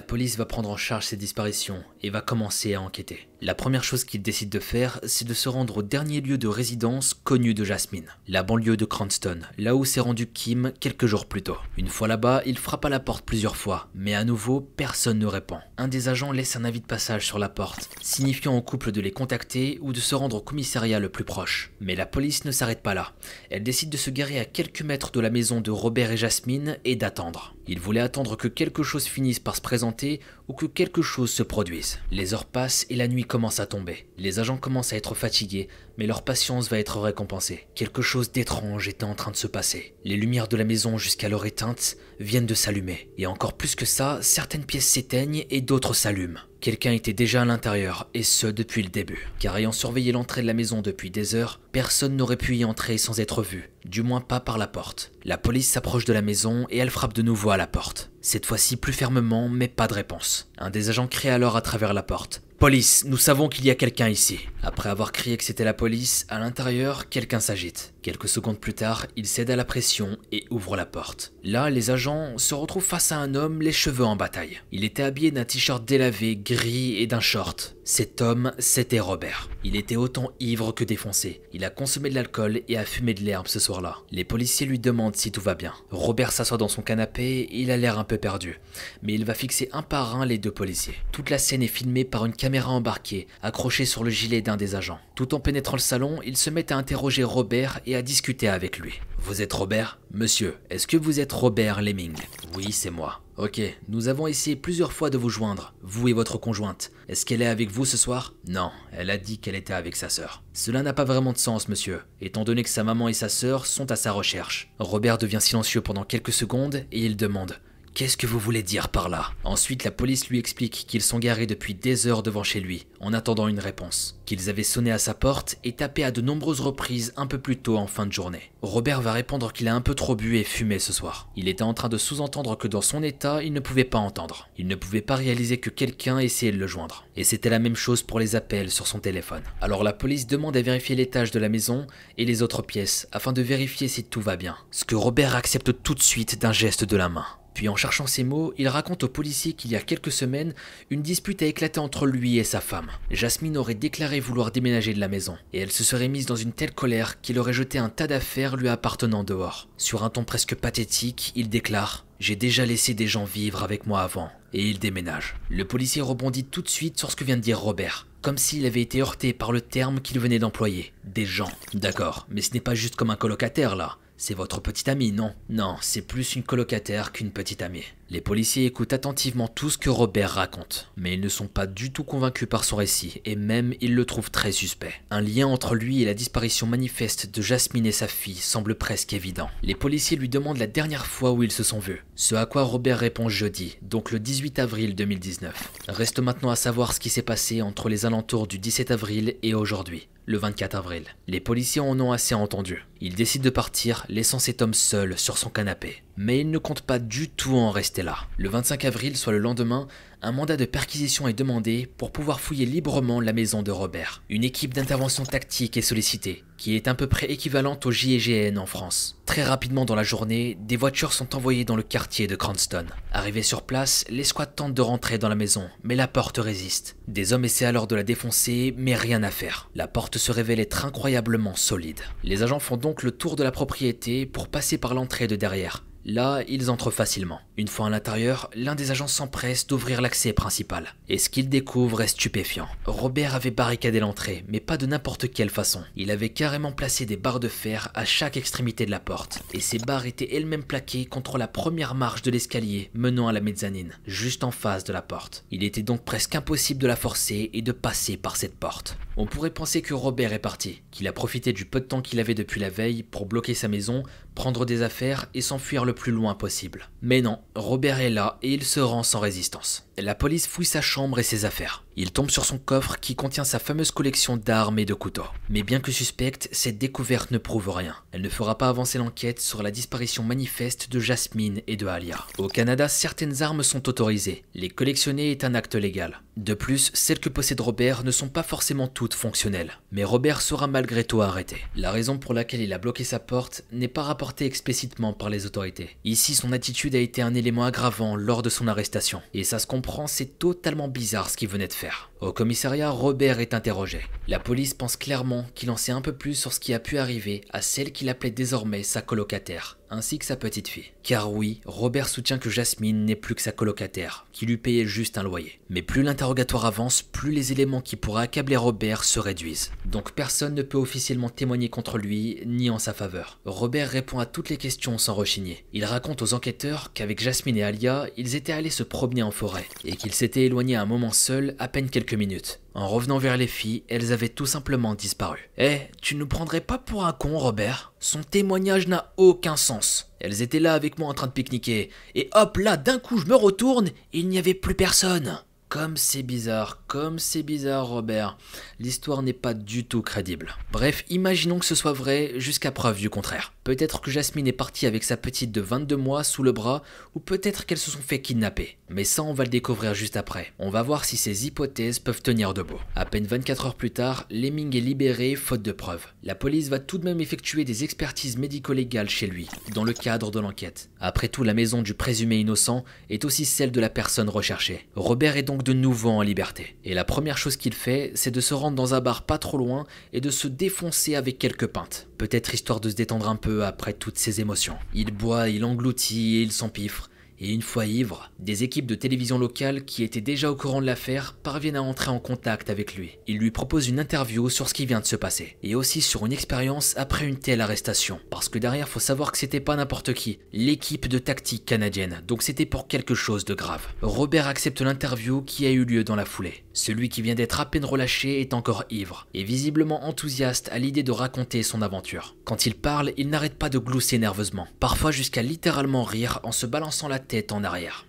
La 0.01 0.07
police 0.07 0.39
va 0.39 0.47
prendre 0.47 0.71
en 0.71 0.79
charge 0.79 1.05
ces 1.05 1.19
disparitions 1.19 1.85
et 2.03 2.09
va 2.09 2.23
commencer 2.23 2.73
à 2.73 2.81
enquêter. 2.81 3.29
La 3.43 3.55
première 3.55 3.85
chose 3.85 4.05
qu'il 4.05 4.23
décide 4.23 4.49
de 4.49 4.59
faire, 4.59 4.99
c'est 5.03 5.29
de 5.29 5.35
se 5.35 5.49
rendre 5.51 5.79
au 5.79 5.83
dernier 5.83 6.23
lieu 6.23 6.39
de 6.39 6.49
résidence 6.49 7.13
connu 7.13 7.53
de 7.53 7.65
Jasmine, 7.65 8.09
la 8.27 8.43
banlieue 8.43 8.79
de 8.79 8.85
Cranston, 8.87 9.41
là 9.59 9.77
où 9.77 9.85
s'est 9.85 10.01
rendu 10.01 10.27
Kim 10.27 10.73
quelques 10.81 11.05
jours 11.05 11.27
plus 11.27 11.43
tôt. 11.43 11.59
Une 11.77 11.89
fois 11.89 12.09
là-bas, 12.09 12.43
il 12.47 12.59
frappe 12.59 12.87
à 12.87 12.89
la 12.89 13.01
porte 13.01 13.27
plusieurs 13.27 13.57
fois, 13.57 13.89
mais 13.95 14.15
à 14.15 14.25
nouveau, 14.25 14.61
personne 14.61 15.19
ne 15.19 15.27
répond. 15.27 15.59
Un 15.77 15.89
des 15.89 16.09
agents 16.09 16.33
laisse 16.33 16.57
un 16.57 16.65
avis 16.65 16.81
de 16.81 16.87
passage 16.87 17.27
sur 17.27 17.39
la 17.39 17.51
porte, 17.51 17.91
signifiant 18.01 18.57
au 18.57 18.63
couple 18.63 18.93
de 18.93 19.03
les 19.03 19.11
contacter 19.11 19.79
ou 19.83 19.93
de 19.93 20.01
se 20.01 20.15
rendre 20.15 20.37
au 20.37 20.43
commissariat 20.43 20.99
le 20.99 21.11
plus 21.11 21.25
proche. 21.25 21.73
Mais 21.81 21.95
la 21.95 22.07
police 22.07 22.47
ne 22.47 22.53
s'arrête 22.53 22.83
pas 22.83 22.95
là. 22.95 23.13
Elle 23.51 23.63
décide 23.63 23.91
de 23.91 23.99
se 23.99 24.11
garer 24.11 24.39
à 24.39 24.47
quelques 24.47 24.83
mètres 24.83 25.13
de 25.13 25.21
la 25.21 25.31
maison 25.31 25.61
de 25.61 25.71
Robert 25.71 26.11
et 26.11 26.17
Jasmine 26.17 26.79
et 26.85 26.97
d'attendre. 26.97 27.55
Il 27.67 27.79
voulait 27.79 28.01
attendre 28.01 28.37
que 28.37 28.49
quelque 28.49 28.83
chose 28.83 29.05
finisse 29.05 29.39
par 29.39 29.57
se 29.57 29.61
présenter 29.61 30.21
ou 30.49 30.55
que 30.55 30.67
quelque 30.67 31.03
chose 31.03 31.31
se 31.31 31.43
produise. 31.43 31.99
Les 32.11 32.35
heures 32.35 32.45
passent 32.45 32.87
et 32.91 32.97
la 32.97 33.09
nuit 33.09 33.25
commence 33.25 33.61
à 33.61 33.67
tomber. 33.67 34.09
Les 34.19 34.39
agents 34.39 34.57
commencent 34.57 34.93
à 34.93 34.97
être 34.97 35.15
fatigués, 35.15 35.69
mais 35.97 36.07
leur 36.07 36.23
patience 36.23 36.69
va 36.69 36.79
être 36.79 36.99
récompensée. 36.99 37.67
Quelque 37.75 38.03
chose 38.03 38.33
d'étrange 38.33 38.89
était 38.89 39.05
en 39.05 39.15
train 39.15 39.31
de 39.31 39.37
se 39.37 39.47
passer. 39.47 39.95
Les 40.05 40.17
lumières 40.17 40.49
de 40.49 40.57
la 40.57 40.65
maison 40.65 40.99
jusqu'alors 40.99 41.47
éteintes 41.47 41.97
viennent 42.19 42.47
de 42.47 42.55
s'allumer. 42.55 43.11
Et 43.19 43.27
encore 43.27 43.57
plus 43.57 43.75
que 43.75 43.87
ça, 43.87 44.19
certaines 44.23 44.65
pièces 44.65 44.89
s'éteignent 44.89 45.45
et 45.51 45.61
d'autres 45.61 45.95
s'allument. 45.95 46.41
Quelqu'un 46.61 46.93
était 46.93 47.15
déjà 47.15 47.41
à 47.41 47.45
l'intérieur, 47.47 48.09
et 48.13 48.23
ce 48.23 48.47
depuis 48.47 48.83
le 48.83 48.91
début. 48.91 49.31
Car 49.39 49.57
ayant 49.57 49.73
surveillé 49.73 50.13
l'entrée 50.13 50.43
de 50.43 50.47
la 50.47 50.53
maison 50.53 50.83
depuis 50.83 51.11
des 51.11 51.35
heures, 51.35 51.59
personne 51.73 52.17
n'aurait 52.17 52.37
pu 52.37 52.55
y 52.55 52.67
entrer 52.67 52.99
sans 52.99 53.19
être 53.19 53.43
vu, 53.43 53.71
du 53.87 54.03
moins 54.03 54.21
pas 54.21 54.41
par 54.41 54.59
la 54.59 54.67
porte. 54.67 55.11
La 55.25 55.39
police 55.39 55.71
s'approche 55.71 56.05
de 56.05 56.13
la 56.13 56.21
maison 56.21 56.67
et 56.69 56.77
elle 56.77 56.91
frappe 56.91 57.15
de 57.15 57.23
nouveau 57.23 57.49
à 57.49 57.57
la 57.57 57.67
porte. 57.67 58.11
Cette 58.21 58.45
fois-ci 58.45 58.77
plus 58.77 58.93
fermement, 58.93 59.49
mais 59.49 59.69
pas 59.69 59.87
de 59.87 59.95
réponse. 59.95 60.51
Un 60.59 60.69
des 60.69 60.91
agents 60.91 61.09
crie 61.09 61.31
alors 61.31 61.57
à 61.57 61.63
travers 61.63 61.95
la 61.95 62.03
porte. 62.03 62.43
Police, 62.59 63.05
nous 63.07 63.17
savons 63.17 63.49
qu'il 63.49 63.65
y 63.65 63.71
a 63.71 63.75
quelqu'un 63.75 64.11
ici. 64.11 64.39
Après 64.63 64.91
avoir 64.91 65.13
crié 65.13 65.39
que 65.39 65.45
c'était 65.45 65.65
la 65.65 65.73
police, 65.73 66.27
à 66.29 66.39
l'intérieur, 66.39 67.09
quelqu'un 67.09 67.41
s'agite. 67.41 67.95
Quelques 68.03 68.29
secondes 68.29 68.59
plus 68.59 68.73
tard, 68.73 69.07
il 69.17 69.27
cède 69.27 69.51
à 69.51 69.57
la 69.57 69.65
pression 69.67 70.17
et 70.33 70.47
ouvre 70.51 70.75
la 70.75 70.87
porte. 70.87 71.35
Là, 71.45 71.69
les 71.69 71.91
agents 71.91 72.39
se 72.39 72.55
retrouvent 72.55 72.83
face 72.83 73.13
à 73.13 73.19
un 73.19 73.35
homme 73.35 73.61
les 73.61 73.73
cheveux 73.73 74.07
en 74.07 74.17
bataille. 74.17 74.61
Il 74.73 74.85
était 74.85 75.03
habillé 75.03 75.31
d'un 75.31 75.45
t-shirt 75.45 75.85
délavé, 75.85 76.37
gris 76.37 76.97
et 76.97 77.07
d'un 77.07 77.21
short. 77.21 77.77
Cet 77.85 78.23
homme, 78.23 78.53
c'était 78.59 79.01
Robert. 79.01 79.51
Il 79.65 79.77
était 79.77 79.97
autant 79.97 80.31
ivre 80.39 80.73
que 80.73 80.85
défoncé. 80.85 81.43
Il 81.53 81.65
a 81.65 81.71
consommé 81.71 82.09
de 82.09 82.15
l'alcool 82.15 82.63
et 82.69 82.79
a 82.79 82.85
fumé 82.85 83.15
de 83.15 83.23
l'herbe 83.23 83.49
ce 83.49 83.59
soir-là. 83.59 83.99
Les 84.13 84.25
policiers 84.25 84.67
lui 84.67 84.79
demandent 84.79 85.17
si 85.17 85.33
tout 85.33 85.41
va 85.41 85.55
bien. 85.55 85.75
Robert 85.91 86.33
s'assoit 86.33 86.57
dans 86.57 86.69
son 86.69 86.83
canapé, 86.83 87.49
il 87.51 87.71
a 87.71 87.77
l'air 87.77 87.99
un 87.99 88.05
peu 88.05 88.17
perdu. 88.17 88.61
Mais 89.03 89.13
il 89.13 89.25
va 89.25 89.35
fixer 89.35 89.69
un 89.73 89.83
par 89.83 90.17
un 90.17 90.25
les 90.25 90.39
deux 90.39 90.53
policiers. 90.53 90.95
Toute 91.13 91.31
la 91.31 91.39
scène 91.39 91.63
est 91.63 91.67
filmée 91.67 92.05
par 92.05 92.25
une 92.25 92.33
caméra 92.33 92.71
embarquée, 92.71 93.27
accrochée 93.43 93.85
sur 93.85 94.05
le 94.05 94.11
gilet 94.11 94.41
d'un 94.41 94.57
des 94.57 94.75
agents. 94.75 95.01
Tout 95.17 95.35
en 95.35 95.41
pénétrant 95.41 95.77
le 95.77 95.83
salon, 95.83 96.21
il 96.25 96.37
se 96.37 96.49
met 96.49 96.73
à 96.73 96.77
interroger 96.77 97.25
Robert 97.25 97.81
et 97.91 97.97
à 97.97 98.03
discuter 98.03 98.49
avec 98.49 98.79
lui. 98.79 99.01
Vous 99.19 99.43
êtes 99.43 99.53
Robert? 99.53 99.99
Monsieur, 100.13 100.57
est-ce 100.71 100.87
que 100.87 100.97
vous 100.97 101.19
êtes 101.19 101.33
Robert 101.33 101.83
Lemming? 101.83 102.15
Oui, 102.55 102.71
c'est 102.71 102.91
moi. 102.91 103.21
Ok, 103.37 103.61
nous 103.89 104.09
avons 104.09 104.27
essayé 104.27 104.55
plusieurs 104.55 104.93
fois 104.93 105.11
de 105.11 105.19
vous 105.19 105.29
joindre, 105.29 105.75
vous 105.83 106.09
et 106.09 106.13
votre 106.13 106.39
conjointe. 106.39 106.93
Est-ce 107.09 107.27
qu'elle 107.27 107.43
est 107.43 107.47
avec 107.47 107.71
vous 107.71 107.85
ce 107.85 107.97
soir? 107.97 108.35
Non, 108.47 108.71
elle 108.93 109.11
a 109.11 109.19
dit 109.19 109.39
qu'elle 109.39 109.55
était 109.55 109.73
avec 109.73 109.97
sa 109.97 110.09
sœur. 110.09 110.43
Cela 110.53 110.83
n'a 110.83 110.93
pas 110.93 111.05
vraiment 111.05 111.33
de 111.33 111.39
sens, 111.39 111.69
monsieur, 111.69 112.03
étant 112.21 112.45
donné 112.45 112.63
que 112.63 112.69
sa 112.69 112.85
maman 112.85 113.09
et 113.09 113.15
sa 113.15 113.29
sœur 113.29 113.67
sont 113.67 113.91
à 113.91 113.97
sa 113.97 114.13
recherche. 114.13 114.73
Robert 114.79 115.19
devient 115.19 115.41
silencieux 115.41 115.81
pendant 115.81 116.05
quelques 116.05 116.33
secondes 116.33 116.85
et 116.93 117.05
il 117.05 117.17
demande 117.17 117.57
Qu'est-ce 117.93 118.17
que 118.17 118.27
vous 118.27 118.39
voulez 118.39 118.63
dire 118.63 118.89
par 118.89 119.09
là? 119.09 119.33
Ensuite, 119.45 119.85
la 119.85 119.91
police 119.91 120.29
lui 120.29 120.39
explique 120.39 120.87
qu'ils 120.87 121.03
sont 121.03 121.19
garés 121.19 121.47
depuis 121.47 121.75
des 121.75 122.07
heures 122.07 122.23
devant 122.23 122.45
chez 122.45 122.61
lui, 122.61 122.87
en 123.01 123.13
attendant 123.13 123.49
une 123.49 123.59
réponse. 123.59 124.19
Qu'ils 124.25 124.49
avaient 124.49 124.63
sonné 124.63 124.93
à 124.93 124.99
sa 124.99 125.13
porte 125.13 125.57
et 125.65 125.73
tapé 125.73 126.05
à 126.05 126.11
de 126.11 126.21
nombreuses 126.21 126.61
reprises 126.61 127.13
un 127.17 127.27
peu 127.27 127.39
plus 127.39 127.57
tôt 127.57 127.77
en 127.77 127.89
fin 127.89 128.07
de 128.07 128.13
journée. 128.13 128.53
Robert 128.63 129.03
va 129.03 129.13
répondre 129.13 129.53
qu'il 129.53 129.69
a 129.69 129.75
un 129.75 129.81
peu 129.81 129.95
trop 129.95 130.15
bu 130.15 130.39
et 130.39 130.45
fumé 130.45 130.79
ce 130.79 130.93
soir. 130.93 131.29
Il 131.37 131.49
était 131.49 131.63
en 131.63 131.75
train 131.75 131.89
de 131.89 131.99
sous-entendre 131.99 132.57
que 132.57 132.69
dans 132.69 132.81
son 132.81 133.03
état, 133.03 133.43
il 133.43 133.53
ne 133.53 133.61
pouvait 133.61 133.85
pas 133.85 133.99
entendre. 133.99 134.49
Il 134.57 134.69
ne 134.69 134.77
pouvait 134.77 135.03
pas 135.03 135.17
réaliser 135.17 135.59
que 135.59 135.69
quelqu'un 135.69 136.21
essayait 136.21 136.53
de 136.53 136.59
le 136.59 136.69
joindre. 136.69 137.07
Et 137.17 137.25
c'était 137.25 137.51
la 137.51 137.59
même 137.59 137.77
chose 137.77 138.03
pour 138.03 138.21
les 138.21 138.37
appels 138.37 138.71
sur 138.71 138.87
son 138.87 139.01
téléphone. 139.01 139.43
Alors 139.61 139.83
la 139.83 139.93
police 139.93 140.27
demande 140.27 140.57
à 140.57 140.63
vérifier 140.63 140.95
l'étage 140.95 141.33
de 141.33 141.41
la 141.41 141.49
maison 141.49 141.87
et 142.17 142.25
les 142.25 142.43
autres 142.43 142.63
pièces, 142.63 143.09
afin 143.13 143.33
de 143.33 143.43
vérifier 143.43 143.89
si 143.89 144.05
tout 144.05 144.21
va 144.21 144.37
bien. 144.37 144.57
Ce 144.71 144.85
que 144.85 144.95
Robert 144.95 145.35
accepte 145.35 145.83
tout 145.83 145.95
de 145.95 146.03
suite 146.03 146.41
d'un 146.41 146.53
geste 146.53 146.85
de 146.85 146.97
la 146.97 147.09
main. 147.09 147.27
Puis 147.55 147.69
en 147.69 147.77
cherchant 147.77 148.07
ces 148.07 148.25
mots, 148.25 148.55
il 148.59 148.69
raconte 148.69 149.05
aux 149.05 149.09
policiers 149.09 149.53
qu'il 149.53 149.71
y 149.71 149.77
a 149.77 149.81
quelques 149.81 150.13
semaines, 150.13 150.55
une 150.91 151.03
dispute 151.03 151.43
a 151.43 151.47
éclaté 151.47 151.81
entre 151.81 152.07
lui 152.07 152.39
et 152.39 152.45
sa 152.45 152.61
femme. 152.61 152.91
Jasmine 153.11 153.57
aurait 153.57 153.75
déclaré 153.75 154.21
vouloir 154.21 154.51
déménager 154.51 154.95
de 154.95 155.01
la 155.01 155.09
maison, 155.09 155.37
et 155.53 155.61
elle 155.61 155.73
se 155.73 155.85
serait 155.85 156.09
mise 156.09 156.27
dans 156.27 156.37
une 156.37 156.53
telle 156.53 156.73
colère 156.73 157.21
qu'il 157.21 157.39
aurait 157.39 157.53
jeté 157.53 157.79
un 157.79 157.89
tas 157.89 158.07
d'affaires 158.07 158.57
lui 158.57 158.69
appartenant 158.69 159.25
dehors. 159.25 159.69
Sur 159.77 160.05
un 160.05 160.11
ton 160.11 160.25
presque 160.25 160.55
pathétique, 160.55 161.33
il 161.35 161.49
déclare 161.49 162.05
j'ai 162.21 162.37
déjà 162.37 162.67
laissé 162.67 162.93
des 162.93 163.07
gens 163.07 163.25
vivre 163.25 163.65
avec 163.65 163.87
moi 163.87 164.03
avant, 164.03 164.31
et 164.53 164.69
il 164.69 164.79
déménage. 164.79 165.37
Le 165.49 165.65
policier 165.65 166.03
rebondit 166.03 166.45
tout 166.45 166.61
de 166.61 166.69
suite 166.69 166.99
sur 166.99 167.11
ce 167.11 167.17
que 167.17 167.25
vient 167.25 167.39
de 167.39 167.43
dire 167.43 167.59
Robert, 167.59 168.07
comme 168.21 168.37
s'il 168.37 168.67
avait 168.67 168.83
été 168.83 169.01
heurté 169.01 169.33
par 169.33 169.53
le 169.53 169.63
terme 169.63 170.01
qu'il 170.01 170.21
venait 170.21 170.39
d'employer. 170.39 170.93
Des 171.05 171.25
gens. 171.25 171.51
D'accord, 171.73 172.27
mais 172.29 172.43
ce 172.43 172.53
n'est 172.53 172.61
pas 172.61 172.75
juste 172.75 172.95
comme 172.95 173.09
un 173.09 173.17
colocataire 173.17 173.75
là. 173.75 173.97
C'est 174.23 174.35
votre 174.35 174.61
petite 174.61 174.89
amie, 174.89 175.13
non? 175.13 175.33
Non, 175.49 175.77
c'est 175.81 176.03
plus 176.03 176.37
une 176.37 176.43
colocataire 176.43 177.11
qu'une 177.11 177.31
petite 177.31 177.63
amie. 177.63 177.87
Les 178.11 178.21
policiers 178.21 178.67
écoutent 178.67 178.93
attentivement 178.93 179.49
tout 179.49 179.71
ce 179.71 179.79
que 179.79 179.89
Robert 179.89 180.33
raconte, 180.33 180.91
mais 180.99 181.15
ils 181.15 181.23
ne 181.23 181.31
sont 181.31 181.47
pas 181.47 181.67
du 181.67 181.91
tout 181.91 182.05
convaincus 182.05 182.47
par 182.47 182.65
son 182.65 182.77
récit, 182.77 183.23
et 183.25 183.35
même 183.35 183.73
ils 183.81 183.95
le 183.95 184.05
trouvent 184.05 184.31
très 184.31 184.53
suspect. 184.53 184.93
Un 185.11 185.23
lien 185.23 185.47
entre 185.47 185.75
lui 185.75 186.03
et 186.03 186.05
la 186.05 186.13
disparition 186.13 186.67
manifeste 186.67 187.35
de 187.35 187.41
Jasmine 187.41 187.87
et 187.87 187.93
sa 187.93 188.09
fille 188.09 188.35
semble 188.35 188.75
presque 188.75 189.15
évident. 189.15 189.49
Les 189.63 189.75
policiers 189.75 190.19
lui 190.19 190.29
demandent 190.29 190.59
la 190.59 190.67
dernière 190.67 191.07
fois 191.07 191.33
où 191.33 191.43
ils 191.43 191.51
se 191.51 191.63
sont 191.63 191.79
vus, 191.79 192.05
ce 192.15 192.35
à 192.35 192.45
quoi 192.45 192.65
Robert 192.65 192.99
répond 192.99 193.31
jeudi, 193.31 193.79
donc 193.81 194.13
le 194.13 194.21
18 194.21 194.59
avril 194.59 194.95
2019. 194.95 195.73
Reste 195.89 196.19
maintenant 196.19 196.51
à 196.51 196.57
savoir 196.57 196.93
ce 196.93 197.01
qui 197.01 197.09
s'est 197.09 197.23
passé 197.23 197.63
entre 197.63 197.89
les 197.89 198.05
alentours 198.05 198.47
du 198.47 198.59
17 198.59 198.91
avril 198.91 199.37
et 199.43 199.55
aujourd'hui 199.55 200.09
le 200.27 200.39
24 200.39 200.77
avril. 200.77 201.05
Les 201.27 201.41
policiers 201.41 201.81
en 201.81 201.99
ont 201.99 202.13
assez 202.13 202.35
entendu. 202.35 202.85
Ils 203.03 203.15
décident 203.15 203.45
de 203.45 203.51
partir, 203.51 204.05
laissant 204.09 204.39
cet 204.39 204.61
homme 204.61 204.75
seul 204.75 205.19
sur 205.19 205.39
son 205.39 205.49
canapé. 205.49 206.03
Mais 206.19 206.41
ils 206.41 206.51
ne 206.51 206.59
comptent 206.59 206.83
pas 206.83 206.99
du 206.99 207.31
tout 207.31 207.57
en 207.57 207.71
rester 207.71 208.03
là. 208.03 208.19
Le 208.37 208.51
25 208.51 208.85
avril, 208.85 209.17
soit 209.17 209.33
le 209.33 209.39
lendemain, 209.39 209.89
un 210.23 210.33
mandat 210.33 210.59
de 210.59 210.67
perquisition 210.67 211.27
est 211.29 211.33
demandé 211.33 211.89
pour 211.97 212.13
pouvoir 212.13 212.41
fouiller 212.41 212.67
librement 212.67 213.23
la 213.23 213.33
maison 213.33 213.63
de 213.63 213.71
Robert. 213.71 214.23
Une 214.29 214.45
équipe 214.45 214.75
d'intervention 214.75 215.25
tactique 215.25 215.79
est 215.79 215.83
sollicitée, 215.83 216.45
qui 216.59 216.77
est 216.77 216.89
à 216.89 216.95
peu 216.95 217.07
près 217.07 217.31
équivalente 217.31 217.87
au 217.87 217.91
JGN 217.91 218.59
en 218.59 218.67
France. 218.67 219.17
Très 219.25 219.45
rapidement 219.45 219.87
dans 219.87 219.95
la 219.95 220.03
journée, 220.03 220.59
des 220.61 220.77
voitures 220.77 221.15
sont 221.15 221.35
envoyées 221.35 221.65
dans 221.65 221.77
le 221.77 221.83
quartier 221.83 222.27
de 222.27 222.37
Cranston. 222.37 222.85
Arrivés 223.13 223.43
sur 223.43 223.63
place, 223.63 224.05
les 224.11 224.25
squads 224.25 224.45
tentent 224.45 224.75
de 224.75 224.83
rentrer 224.83 225.17
dans 225.17 225.29
la 225.31 225.37
maison, 225.37 225.71
mais 225.85 225.95
la 225.95 226.09
porte 226.09 226.37
résiste. 226.37 226.97
Des 227.09 227.33
hommes 227.33 227.47
essaient 227.47 227.65
alors 227.65 227.87
de 227.87 227.97
la 227.97 228.03
défoncer, 228.03 228.75
mais 228.77 228.97
rien 228.97 229.23
à 229.23 229.31
faire. 229.31 229.71
La 229.75 229.89
porte 229.89 230.19
se 230.19 230.33
révèle 230.33 230.61
être 230.61 230.85
incroyablement 230.85 231.57
solide. 231.57 232.01
Les 232.25 232.43
agents 232.43 232.59
font 232.59 232.77
donc 232.77 232.90
le 233.03 233.13
tour 233.13 233.37
de 233.37 233.43
la 233.43 233.53
propriété 233.53 234.27
pour 234.27 234.49
passer 234.49 234.79
par 234.79 234.95
l'entrée 234.95 235.27
de 235.27 235.37
derrière. 235.37 235.85
Là, 236.05 236.43
ils 236.49 236.71
entrent 236.71 236.91
facilement. 236.91 237.41
Une 237.59 237.69
fois 237.69 237.87
à 237.87 237.91
l'intérieur, 237.91 238.49
l'un 238.55 238.75
des 238.75 238.91
agents 238.91 239.07
s'empresse 239.07 239.67
d'ouvrir 239.67 240.01
l'accès 240.01 240.33
principal. 240.33 240.95
Et 241.11 241.19
ce 241.19 241.29
qu'il 241.29 241.49
découvre 241.51 242.01
est 242.01 242.09
stupéfiant. 242.09 242.69
Robert 242.87 243.35
avait 243.35 243.51
barricadé 243.51 244.01
l'entrée, 244.01 244.45
mais 244.49 244.61
pas 244.61 244.79
de 244.79 244.87
n'importe 244.87 245.31
quelle 245.31 245.51
façon. 245.51 245.83
Il 245.97 246.11
avait 246.11 246.31
carrément 246.31 246.73
placé 246.73 247.05
des 247.05 247.17
barres 247.17 247.41
de 247.41 247.49
fer 247.49 247.91
à 247.95 248.07
chaque 248.07 248.39
extrémité 248.39 248.87
de 248.87 248.91
la 248.91 249.01
porte. 249.01 249.43
Et 249.53 249.61
ces 249.61 249.79
barres 249.79 250.07
étaient 250.07 250.35
elles-mêmes 250.35 250.65
plaquées 250.65 251.05
contre 251.05 251.37
la 251.37 251.49
première 251.49 251.95
marche 251.95 252.23
de 252.23 252.31
l'escalier 252.31 252.91
menant 252.95 253.29
à 253.29 253.33
la 253.33 253.41
mezzanine, 253.41 253.93
juste 254.07 254.43
en 254.43 254.51
face 254.51 254.85
de 254.85 254.95
la 254.95 255.03
porte. 255.03 255.45
Il 255.51 255.63
était 255.63 255.83
donc 255.83 256.05
presque 256.05 256.35
impossible 256.35 256.81
de 256.81 256.87
la 256.87 256.97
forcer 256.97 257.51
et 257.53 257.61
de 257.61 257.73
passer 257.73 258.17
par 258.17 258.37
cette 258.37 258.57
porte. 258.57 258.97
On 259.23 259.27
pourrait 259.27 259.51
penser 259.51 259.83
que 259.83 259.93
Robert 259.93 260.33
est 260.33 260.39
parti, 260.39 260.81
qu'il 260.91 261.07
a 261.07 261.13
profité 261.13 261.53
du 261.53 261.67
peu 261.67 261.81
de 261.81 261.85
temps 261.85 262.01
qu'il 262.01 262.21
avait 262.21 262.33
depuis 262.33 262.59
la 262.59 262.71
veille 262.71 263.03
pour 263.03 263.27
bloquer 263.27 263.53
sa 263.53 263.69
maison, 263.69 264.03
prendre 264.35 264.65
des 264.65 264.81
affaires 264.81 265.27
et 265.35 265.43
s'enfuir 265.43 265.85
le 265.85 265.93
plus 265.93 266.11
loin 266.11 266.33
possible. 266.33 266.89
Mais 267.03 267.21
non, 267.21 267.39
Robert 267.55 268.01
est 268.01 268.09
là 268.09 268.39
et 268.41 268.55
il 268.55 268.65
se 268.65 268.81
rend 268.81 269.03
sans 269.03 269.21
résistance. 269.21 269.87
La 269.99 270.15
police 270.15 270.47
fouille 270.47 270.65
sa 270.65 270.81
chambre 270.81 271.19
et 271.19 271.23
ses 271.23 271.45
affaires. 271.45 271.85
Il 272.03 272.13
tombe 272.13 272.31
sur 272.31 272.47
son 272.47 272.57
coffre 272.57 272.99
qui 272.99 273.15
contient 273.15 273.45
sa 273.45 273.59
fameuse 273.59 273.91
collection 273.91 274.39
d'armes 274.39 274.79
et 274.79 274.87
de 274.87 274.95
couteaux. 274.95 275.27
Mais 275.51 275.63
bien 275.63 275.81
que 275.81 275.93
suspecte, 275.93 276.49
cette 276.51 276.79
découverte 276.79 277.31
ne 277.31 277.37
prouve 277.37 277.69
rien. 277.69 277.95
Elle 278.13 278.23
ne 278.23 278.31
fera 278.31 278.57
pas 278.57 278.71
avancer 278.71 278.97
l'enquête 278.97 279.39
sur 279.39 279.63
la 279.63 279.71
disparition 279.71 280.23
manifeste 280.23 280.91
de 280.91 280.99
Jasmine 280.99 281.61
et 281.67 281.77
de 281.77 281.87
Alia. 281.87 282.25
Au 282.39 282.49
Canada, 282.49 282.89
certaines 282.89 283.43
armes 283.43 283.63
sont 283.63 283.87
autorisées. 283.87 284.45
Les 284.55 284.71
collectionner 284.71 285.31
est 285.31 285.45
un 285.45 285.55
acte 285.55 285.75
légal. 285.75 286.23
De 286.39 286.55
plus, 286.55 286.91
celles 286.95 287.21
que 287.21 287.29
possède 287.29 287.61
Robert 287.61 288.03
ne 288.03 288.11
sont 288.11 288.31
pas 288.31 288.43
forcément 288.43 288.89
toutes 288.89 289.13
fonctionnelles. 289.13 289.79
Mais 289.93 290.05
Robert 290.05 290.41
sera 290.41 290.67
malgré 290.69 291.05
tout 291.05 291.21
arrêté. 291.21 291.59
La 291.77 291.91
raison 291.91 292.17
pour 292.17 292.33
laquelle 292.33 292.63
il 292.63 292.73
a 292.73 292.79
bloqué 292.79 293.05
sa 293.05 293.19
porte 293.19 293.65
n'est 293.73 293.89
pas 293.89 294.05
rapportée 294.05 294.47
explicitement 294.47 295.13
par 295.13 295.29
les 295.29 295.45
autorités. 295.45 295.99
Ici, 296.05 296.35
son 296.35 296.53
attitude 296.53 296.95
a 296.95 296.99
été 296.99 297.21
un 297.21 297.35
élément 297.35 297.65
aggravant 297.65 298.17
lors 298.17 298.41
de 298.41 298.49
son 298.49 298.69
arrestation. 298.69 299.21
Et 299.35 299.45
ça 299.45 299.59
se 299.59 299.67
comprend, 299.67 300.07
c'est 300.07 300.39
totalement 300.39 300.89
bizarre 300.89 301.29
ce 301.29 301.37
qu'il 301.37 301.49
venait 301.51 301.69
de 301.69 301.75
faire. 301.75 301.90
Yeah. 301.91 302.10
Au 302.21 302.35
commissariat, 302.35 302.91
Robert 302.91 303.41
est 303.41 303.55
interrogé. 303.55 304.03
La 304.29 304.39
police 304.39 304.75
pense 304.75 304.99
clairement 304.99 305.47
qu'il 305.55 305.71
en 305.71 305.79
sait 305.79 305.91
un 305.91 306.03
peu 306.03 306.13
plus 306.13 306.35
sur 306.35 306.53
ce 306.53 306.61
qui 306.61 306.75
a 306.75 306.79
pu 306.79 306.99
arriver 306.99 307.41
à 307.51 307.63
celle 307.63 307.93
qu'il 307.93 308.11
appelait 308.11 308.31
désormais 308.31 308.83
sa 308.83 309.01
colocataire, 309.01 309.79
ainsi 309.89 310.19
que 310.19 310.27
sa 310.27 310.37
petite 310.37 310.69
fille. 310.69 310.93
Car 311.03 311.33
oui, 311.33 311.63
Robert 311.65 312.09
soutient 312.09 312.39
que 312.39 312.51
Jasmine 312.51 313.07
n'est 313.07 313.17
plus 313.17 313.35
que 313.35 313.41
sa 313.41 313.53
colocataire, 313.53 314.27
qui 314.33 314.45
lui 314.45 314.59
payait 314.59 314.85
juste 314.85 315.17
un 315.17 315.23
loyer. 315.23 315.59
Mais 315.71 315.81
plus 315.81 316.03
l'interrogatoire 316.03 316.67
avance, 316.67 317.01
plus 317.01 317.33
les 317.33 317.53
éléments 317.53 317.81
qui 317.81 317.97
pourraient 317.97 318.25
accabler 318.25 318.57
Robert 318.57 319.03
se 319.03 319.19
réduisent. 319.19 319.73
Donc 319.87 320.13
personne 320.13 320.55
ne 320.55 320.63
peut 320.63 320.79
officiellement 320.79 321.31
témoigner 321.31 321.71
contre 321.71 321.97
lui, 321.97 322.43
ni 322.45 322.69
en 322.69 322.79
sa 322.79 322.93
faveur. 322.93 323.41
Robert 323.47 323.89
répond 323.89 324.19
à 324.19 324.27
toutes 324.27 324.51
les 324.51 324.59
questions 324.59 324.99
sans 324.99 325.15
rechigner. 325.15 325.65
Il 325.73 325.87
raconte 325.87 326.21
aux 326.21 326.35
enquêteurs 326.35 326.93
qu'avec 326.93 327.21
Jasmine 327.21 327.57
et 327.57 327.63
Alia, 327.63 328.07
ils 328.19 328.37
étaient 328.37 328.53
allés 328.53 328.69
se 328.69 328.83
promener 328.83 329.23
en 329.23 329.31
forêt, 329.31 329.67
et 329.87 329.97
qu'ils 329.97 330.15
s'étaient 330.15 330.45
éloignés 330.45 330.77
un 330.77 330.87
moment 330.87 331.13
seul 331.13 331.57
à 331.59 331.67
peine 331.67 331.89
quelques 331.89 332.10
minutes. 332.17 332.61
En 332.75 332.89
revenant 332.89 333.19
vers 333.19 333.37
les 333.37 333.47
filles, 333.47 333.83
elles 333.89 334.13
avaient 334.13 334.29
tout 334.29 334.47
simplement 334.47 334.95
disparu. 334.95 335.51
Eh, 335.59 335.81
tu 336.01 336.15
ne 336.15 336.25
prendrais 336.25 336.61
pas 336.61 336.79
pour 336.79 337.05
un 337.05 337.13
con, 337.13 337.39
Robert? 337.39 337.93
Son 338.01 338.23
témoignage 338.23 338.89
n'a 338.89 339.13
aucun 339.17 339.57
sens. 339.57 340.11
Elles 340.21 340.43
étaient 340.43 340.61
là 340.61 340.75
avec 340.75 340.99
moi 340.99 341.09
en 341.09 341.15
train 341.15 341.27
de 341.27 341.33
pique-niquer, 341.33 341.91
et 342.15 342.31
hop 342.35 342.57
là, 342.59 342.77
d'un 342.77 342.99
coup 342.99 343.19
je 343.19 343.27
me 343.27 343.35
retourne, 343.35 343.89
et 343.89 344.19
il 344.19 344.29
n'y 344.29 344.39
avait 344.39 344.55
plus 344.55 344.75
personne. 344.75 345.41
Comme 345.71 345.97
c'est 345.97 346.25
bizarre, 346.25 346.83
comme 346.89 347.21
c'est 347.21 347.45
bizarre 347.45 347.87
Robert. 347.87 348.37
L'histoire 348.81 349.23
n'est 349.23 349.33
pas 349.33 349.55
du 349.55 349.85
tout 349.85 350.03
crédible. 350.03 350.57
Bref, 350.73 351.05
imaginons 351.09 351.61
que 351.61 351.65
ce 351.65 351.77
soit 351.77 351.93
vrai 351.93 352.33
jusqu'à 352.39 352.73
preuve 352.73 352.99
du 352.99 353.09
contraire. 353.09 353.53
Peut-être 353.63 354.01
que 354.01 354.11
Jasmine 354.11 354.49
est 354.49 354.53
partie 354.53 354.87
avec 354.87 355.05
sa 355.05 355.17
petite 355.17 355.53
de 355.53 355.61
22 355.61 355.97
mois 355.97 356.25
sous 356.25 356.43
le 356.43 356.51
bras, 356.51 356.83
ou 357.15 357.21
peut-être 357.21 357.67
qu'elles 357.67 357.79
se 357.79 357.93
sont 357.93 358.01
fait 358.01 358.21
kidnapper. 358.21 358.79
Mais 358.89 359.05
ça, 359.05 359.23
on 359.23 359.33
va 359.33 359.45
le 359.45 359.51
découvrir 359.51 359.95
juste 359.95 360.17
après. 360.17 360.53
On 360.59 360.71
va 360.71 360.83
voir 360.83 361.05
si 361.05 361.17
ces 361.17 361.47
hypothèses 361.47 362.01
peuvent 362.01 362.21
tenir 362.21 362.53
debout. 362.53 362.81
À 362.97 363.05
peine 363.05 363.27
24 363.27 363.67
heures 363.67 363.75
plus 363.77 363.93
tard, 363.93 364.27
Lemming 364.29 364.77
est 364.77 364.81
libéré 364.81 365.37
faute 365.37 365.63
de 365.63 365.71
preuves. 365.71 366.07
La 366.25 366.35
police 366.35 366.69
va 366.69 366.81
tout 366.81 366.99
de 366.99 367.05
même 367.05 367.21
effectuer 367.21 367.65
des 367.65 367.85
expertises 367.85 368.39
médico-légales 368.39 369.09
chez 369.09 369.29
lui, 369.29 369.47
dans 369.73 369.85
le 369.85 369.93
cadre 369.93 370.33
de 370.33 370.41
l'enquête. 370.41 370.91
Après 370.99 371.29
tout, 371.29 371.45
la 371.45 371.55
maison 371.55 371.83
du 371.83 371.95
présumé 371.95 372.41
innocent 372.41 372.85
est 373.09 373.25
aussi 373.25 373.45
celle 373.45 373.71
de 373.71 373.81
la 373.81 373.89
personne 373.89 374.29
recherchée. 374.29 374.89
Robert 374.97 375.37
est 375.37 375.45
donc 375.45 375.60
de 375.63 375.73
nouveau 375.73 376.11
en 376.11 376.23
liberté. 376.23 376.77
Et 376.85 376.95
la 376.95 377.05
première 377.05 377.39
chose 377.39 377.57
qu'il 377.57 377.75
fait, 377.75 378.13
c'est 378.15 378.31
de 378.31 378.41
se 378.41 378.55
rendre 378.55 378.77
dans 378.77 378.95
un 378.95 379.01
bar 379.01 379.23
pas 379.23 379.39
trop 379.39 379.59
loin 379.59 379.87
et 380.13 380.21
de 380.21 380.31
se 380.31 380.49
défoncer 380.49 381.15
avec 381.15 381.39
quelques 381.39 381.67
pintes. 381.67 382.09
Peut-être 382.19 382.55
histoire 382.55 382.81
de 382.81 382.91
se 382.91 382.95
détendre 382.95 383.29
un 383.29 383.37
peu 383.37 383.65
après 383.65 383.93
toutes 383.93 384.19
ces 384.19 384.41
émotions. 384.41 384.77
Il 384.95 385.13
boit, 385.13 385.49
il 385.49 385.65
engloutit 385.65 386.43
il 386.43 386.53
s'empiffre. 386.53 387.11
Et 387.43 387.55
une 387.55 387.63
fois 387.63 387.87
ivre, 387.87 388.31
des 388.39 388.65
équipes 388.65 388.85
de 388.85 388.95
télévision 388.95 389.39
locales 389.39 389.87
qui 389.87 390.05
étaient 390.05 390.21
déjà 390.21 390.51
au 390.51 390.57
courant 390.57 390.83
de 390.83 390.87
l'affaire 390.87 391.33
parviennent 391.43 391.77
à 391.77 391.83
entrer 391.83 392.11
en 392.11 392.19
contact 392.19 392.69
avec 392.69 392.97
lui. 392.97 393.17
Ils 393.27 393.39
lui 393.39 393.51
proposent 393.51 393.89
une 393.89 393.99
interview 393.99 394.51
sur 394.51 394.69
ce 394.69 394.75
qui 394.75 394.85
vient 394.85 395.01
de 395.01 395.07
se 395.07 395.17
passer, 395.17 395.57
et 395.63 395.75
aussi 395.75 396.03
sur 396.03 396.27
une 396.27 396.35
expérience 396.35 396.95
après 396.99 397.27
une 397.27 397.39
telle 397.39 397.63
arrestation. 397.63 398.21
Parce 398.29 398.51
que 398.51 398.59
derrière, 398.59 398.91
faut 398.91 399.01
savoir 399.01 399.33
que 399.33 399.39
c'était 399.39 399.59
pas 399.59 399.75
n'importe 399.75 400.13
qui, 400.13 400.39
l'équipe 400.53 401.09
de 401.09 401.19
tactique 401.19 401.65
canadienne, 401.65 402.23
donc 402.29 402.43
c'était 402.43 402.67
pour 402.67 402.89
quelque 402.89 403.15
chose 403.15 403.47
de 403.47 403.55
grave. 403.55 403.87
Robert 404.03 404.47
accepte 404.47 404.83
l'interview 404.83 405.41
qui 405.41 405.65
a 405.65 405.71
eu 405.71 405.87
lieu 405.87 406.05
dans 406.05 406.17
la 406.17 406.27
foulée. 406.27 406.65
Celui 406.75 407.09
qui 407.09 407.23
vient 407.23 407.35
d'être 407.35 407.59
à 407.59 407.71
peine 407.71 407.87
relâché 407.87 408.43
est 408.43 408.53
encore 408.53 408.85
ivre, 408.91 409.27
et 409.33 409.45
visiblement 409.45 410.05
enthousiaste 410.05 410.69
à 410.73 410.79
l'idée 410.79 411.03
de 411.03 411.11
raconter 411.11 411.63
son 411.63 411.81
aventure. 411.81 412.37
Quand 412.45 412.67
il 412.67 412.75
parle, 412.75 413.15
il 413.17 413.31
n'arrête 413.31 413.57
pas 413.57 413.71
de 413.71 413.79
glousser 413.79 414.19
nerveusement, 414.19 414.69
parfois 414.79 415.11
jusqu'à 415.11 415.43
littéralement 415.43 416.05
rire 416.05 416.41
en 416.43 416.53
se 416.53 416.67
balançant 416.67 417.09
la 417.09 417.19
tête 417.19 417.30
en 417.51 417.65
arrière. 417.65 418.07